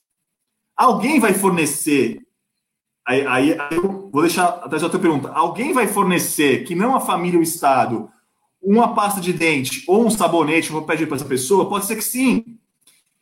[0.75, 2.25] alguém vai fornecer
[3.07, 5.29] Aí, aí, aí, eu vou deixar até já a tua pergunta.
[5.29, 8.09] Alguém vai fornecer, que não a família ou o Estado,
[8.61, 11.69] uma pasta de dente ou um sabonete, vou pedir para essa pessoa?
[11.69, 12.57] Pode ser que sim.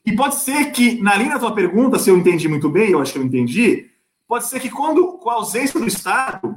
[0.06, 3.02] E pode ser que, na linha da tua pergunta, se eu entendi muito bem, eu
[3.02, 3.90] acho que eu entendi,
[4.34, 6.56] pode ser que quando, com a ausência do Estado,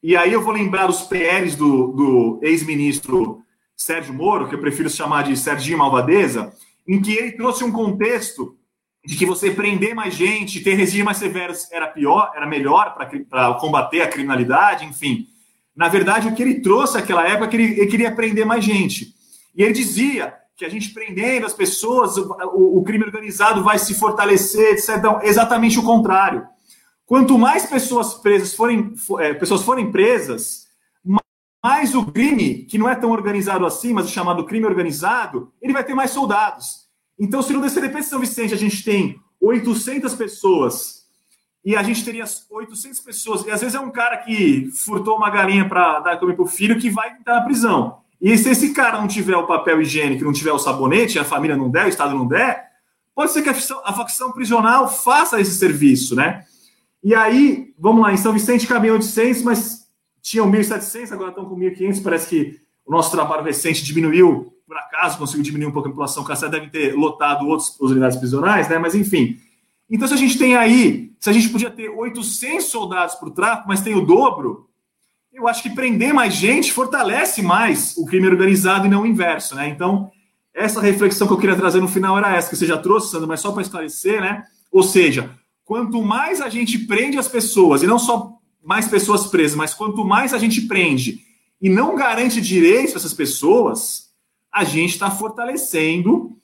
[0.00, 3.42] e aí eu vou lembrar os PLs do, do ex-ministro
[3.76, 6.52] Sérgio Moro, que eu prefiro chamar de Serginho Malvadeza,
[6.86, 8.56] em que ele trouxe um contexto
[9.04, 12.94] de que você prender mais gente, ter regimes mais severos era pior, era melhor
[13.28, 15.26] para combater a criminalidade, enfim.
[15.74, 18.64] Na verdade, o que ele trouxe naquela época é que ele, ele, queria prender mais
[18.64, 19.12] gente.
[19.56, 23.92] E ele dizia que a gente prendendo as pessoas, o, o crime organizado vai se
[23.94, 24.90] fortalecer, etc.
[24.98, 26.46] Então, exatamente o contrário.
[27.08, 30.66] Quanto mais pessoas presas forem, é, pessoas forem presas,
[31.64, 35.72] mais o crime, que não é tão organizado assim, mas o chamado crime organizado, ele
[35.72, 36.86] vai ter mais soldados.
[37.18, 41.06] Então, se no DCDP de São Vicente a gente tem 800 pessoas
[41.64, 45.30] e a gente teria 800 pessoas, e às vezes é um cara que furtou uma
[45.30, 48.00] galinha para dar comer para o filho que vai estar na prisão.
[48.20, 51.56] E se esse cara não tiver o papel higiênico, não tiver o sabonete, a família
[51.56, 52.68] não der, o Estado não der,
[53.14, 56.44] pode ser que a facção prisional faça esse serviço, né?
[57.02, 59.88] E aí, vamos lá, em São Vicente cabem 800, mas
[60.20, 65.18] tinham 1.700, agora estão com 1.500, parece que o nosso trabalho recente diminuiu por acaso
[65.18, 68.76] conseguiu diminuir um pouco a população carcerária, devem ter lotado outras unidades prisionais, né?
[68.76, 69.40] Mas enfim.
[69.90, 73.30] Então, se a gente tem aí, se a gente podia ter 800 soldados para o
[73.30, 74.68] tráfico, mas tem o dobro,
[75.32, 79.54] eu acho que prender mais gente fortalece mais o crime organizado e não o inverso,
[79.54, 79.66] né?
[79.68, 80.10] Então,
[80.52, 83.26] essa reflexão que eu queria trazer no final era essa, que você já trouxe, Sandra,
[83.26, 84.44] mas só para esclarecer, né?
[84.70, 85.30] Ou seja,
[85.68, 90.02] quanto mais a gente prende as pessoas, e não só mais pessoas presas, mas quanto
[90.02, 91.20] mais a gente prende
[91.60, 94.08] e não garante direitos a essas pessoas,
[94.50, 96.34] a gente está fortalecendo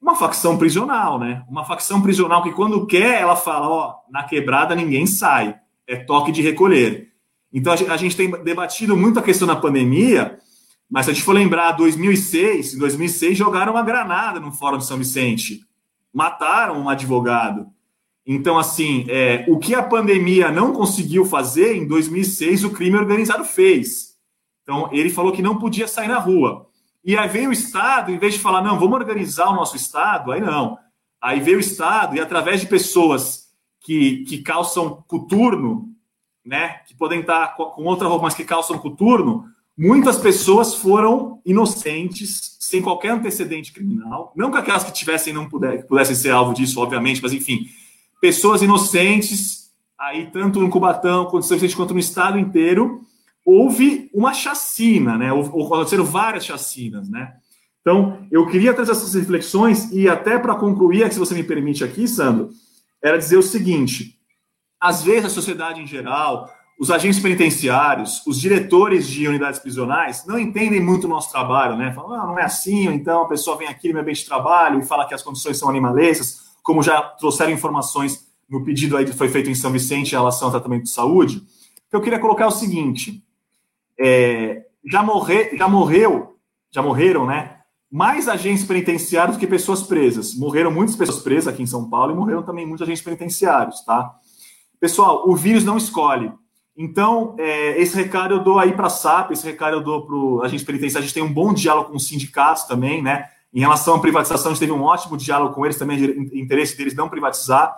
[0.00, 1.44] uma facção prisional, né?
[1.50, 5.54] Uma facção prisional que, quando quer, ela fala: ó, na quebrada ninguém sai,
[5.86, 7.12] é toque de recolher.
[7.52, 10.38] Então, a gente tem debatido muito a questão da pandemia,
[10.90, 14.86] mas se a gente for lembrar, 2006, em 2006, jogaram uma granada no Fórum de
[14.86, 15.60] São Vicente,
[16.10, 17.66] mataram um advogado.
[18.26, 23.44] Então, assim, é, o que a pandemia não conseguiu fazer, em 2006, o crime organizado
[23.44, 24.16] fez.
[24.62, 26.68] Então, ele falou que não podia sair na rua.
[27.04, 30.30] E aí veio o Estado, em vez de falar, não, vamos organizar o nosso Estado,
[30.30, 30.78] aí não.
[31.20, 33.48] Aí veio o Estado e através de pessoas
[33.80, 35.88] que, que calçam coturno,
[36.44, 39.44] né, que podem estar com outra roupa, mas que calçam coturno,
[39.76, 44.32] muitas pessoas foram inocentes, sem qualquer antecedente criminal.
[44.36, 47.66] Não que aquelas que tivessem não puder, pudessem ser alvo disso, obviamente, mas enfim,
[48.22, 53.00] pessoas inocentes, aí tanto no Cubatão quanto no Estado inteiro,
[53.44, 55.30] houve uma chacina, né?
[55.30, 57.32] Aconteceram várias chacinas, né?
[57.80, 62.06] Então, eu queria trazer essas reflexões e até para concluir, se você me permite aqui,
[62.06, 62.50] Sandro,
[63.02, 64.16] era dizer o seguinte:
[64.80, 66.48] às vezes a sociedade em geral,
[66.78, 71.92] os agentes penitenciários, os diretores de unidades prisionais não entendem muito o nosso trabalho, né?
[71.92, 74.78] Falam, ah, não é assim, então a pessoa vem aqui no meu ambiente de trabalho
[74.78, 79.12] e fala que as condições são animalescas, como já trouxeram informações no pedido aí que
[79.12, 81.42] foi feito em São Vicente em relação ao tratamento de saúde.
[81.90, 83.22] Eu queria colocar o seguinte:
[83.98, 86.36] é, já, morrer, já morreu,
[86.70, 87.58] já morreram, né?
[87.90, 90.34] Mais agentes penitenciários do que pessoas presas.
[90.34, 94.14] Morreram muitas pessoas presas aqui em São Paulo e morreram também muitos agentes penitenciários, tá?
[94.80, 96.32] Pessoal, o vírus não escolhe.
[96.76, 100.14] Então, é, esse recado eu dou aí para a SAP, esse recado eu dou para
[100.14, 101.04] o agente penitenciário.
[101.04, 103.28] A gente tem um bom diálogo com os sindicatos também, né?
[103.52, 105.98] Em relação à privatização, a gente teve um ótimo diálogo com eles também,
[106.32, 107.76] interesse deles não privatizar.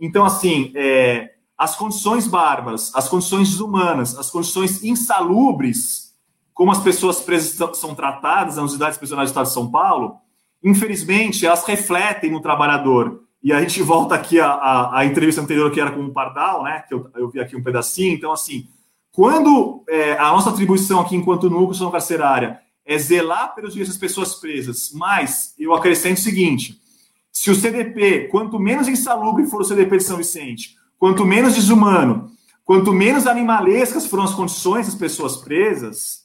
[0.00, 6.14] Então, assim, é, as condições bárbaras, as condições desumanas, as condições insalubres,
[6.52, 10.16] como as pessoas presas são tratadas nas unidades prisionais do Estado de São Paulo,
[10.62, 13.22] infelizmente, elas refletem no trabalhador.
[13.42, 16.82] E a gente volta aqui à, entrevista anterior, que era com o Pardal, né?
[16.88, 18.14] Que eu, eu vi aqui um pedacinho.
[18.14, 18.66] Então, assim,
[19.12, 24.34] quando é, a nossa atribuição aqui, enquanto núcleo carcerária, é zelar pelos direitos das pessoas
[24.34, 26.80] presas, mas eu acrescento o seguinte:
[27.32, 32.30] se o CDP, quanto menos insalubre for o CDP de São Vicente, Quanto menos desumano,
[32.64, 36.24] quanto menos animalescas foram as condições das pessoas presas,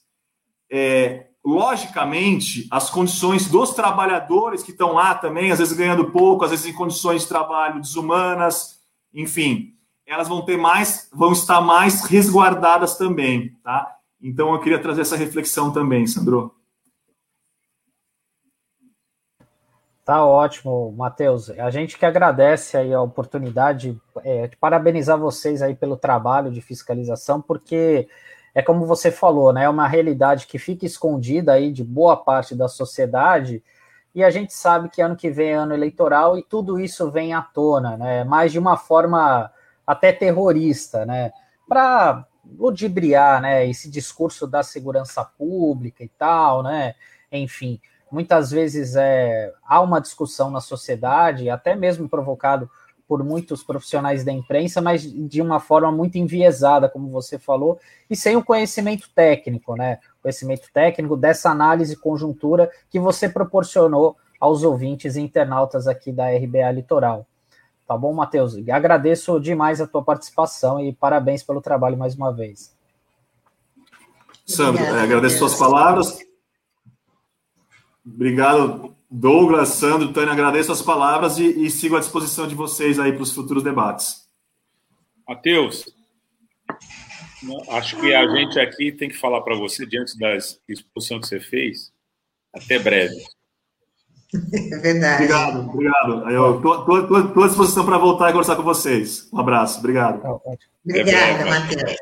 [0.72, 6.52] é, logicamente, as condições dos trabalhadores que estão lá também, às vezes ganhando pouco, às
[6.52, 8.80] vezes em condições de trabalho desumanas,
[9.14, 9.74] enfim,
[10.06, 13.98] elas vão ter mais, vão estar mais resguardadas também, tá?
[14.22, 16.54] Então eu queria trazer essa reflexão também, Sandro.
[20.04, 21.52] Tá ótimo, Matheus.
[21.52, 26.62] A gente que agradece aí a oportunidade é, de parabenizar vocês aí pelo trabalho de
[26.62, 28.08] fiscalização, porque
[28.56, 29.66] é como você falou, né?
[29.66, 33.64] É uma realidade que fica escondida aí de boa parte da sociedade,
[34.16, 37.34] e a gente sabe que ano que vem é ano eleitoral e tudo isso vem
[37.34, 38.24] à tona, né?
[38.24, 39.52] Mais de uma forma
[39.86, 41.32] até terrorista, né?
[41.68, 42.26] Para
[42.58, 43.68] ludibriar, né?
[43.68, 46.96] Esse discurso da segurança pública e tal, né?
[47.32, 47.80] Enfim
[48.12, 52.70] muitas vezes é, há uma discussão na sociedade, até mesmo provocado
[53.08, 58.16] por muitos profissionais da imprensa, mas de uma forma muito enviesada, como você falou, e
[58.16, 59.98] sem o conhecimento técnico, né?
[60.22, 66.72] Conhecimento técnico dessa análise conjuntura que você proporcionou aos ouvintes e internautas aqui da RBA
[66.72, 67.26] Litoral.
[67.90, 68.54] Tá bom, Matheus?
[68.70, 72.72] Agradeço demais a tua participação e parabéns pelo trabalho mais uma vez.
[74.46, 76.20] Sandro, é, agradeço suas palavras.
[78.06, 83.12] Obrigado, Douglas, Sandro, Tânia, agradeço as palavras e, e sigo à disposição de vocês aí
[83.12, 84.24] para os futuros debates.
[85.28, 85.92] Matheus,
[87.72, 90.38] acho que a gente aqui tem que falar para você, diante da
[90.68, 91.92] exposição que você fez,
[92.54, 93.20] até breve.
[94.72, 95.24] É verdade.
[95.24, 96.30] Obrigado, obrigado.
[96.30, 99.28] Eu estou à disposição para voltar e conversar com vocês.
[99.34, 100.22] Um abraço, obrigado.
[100.86, 101.96] Obrigada, Matheus.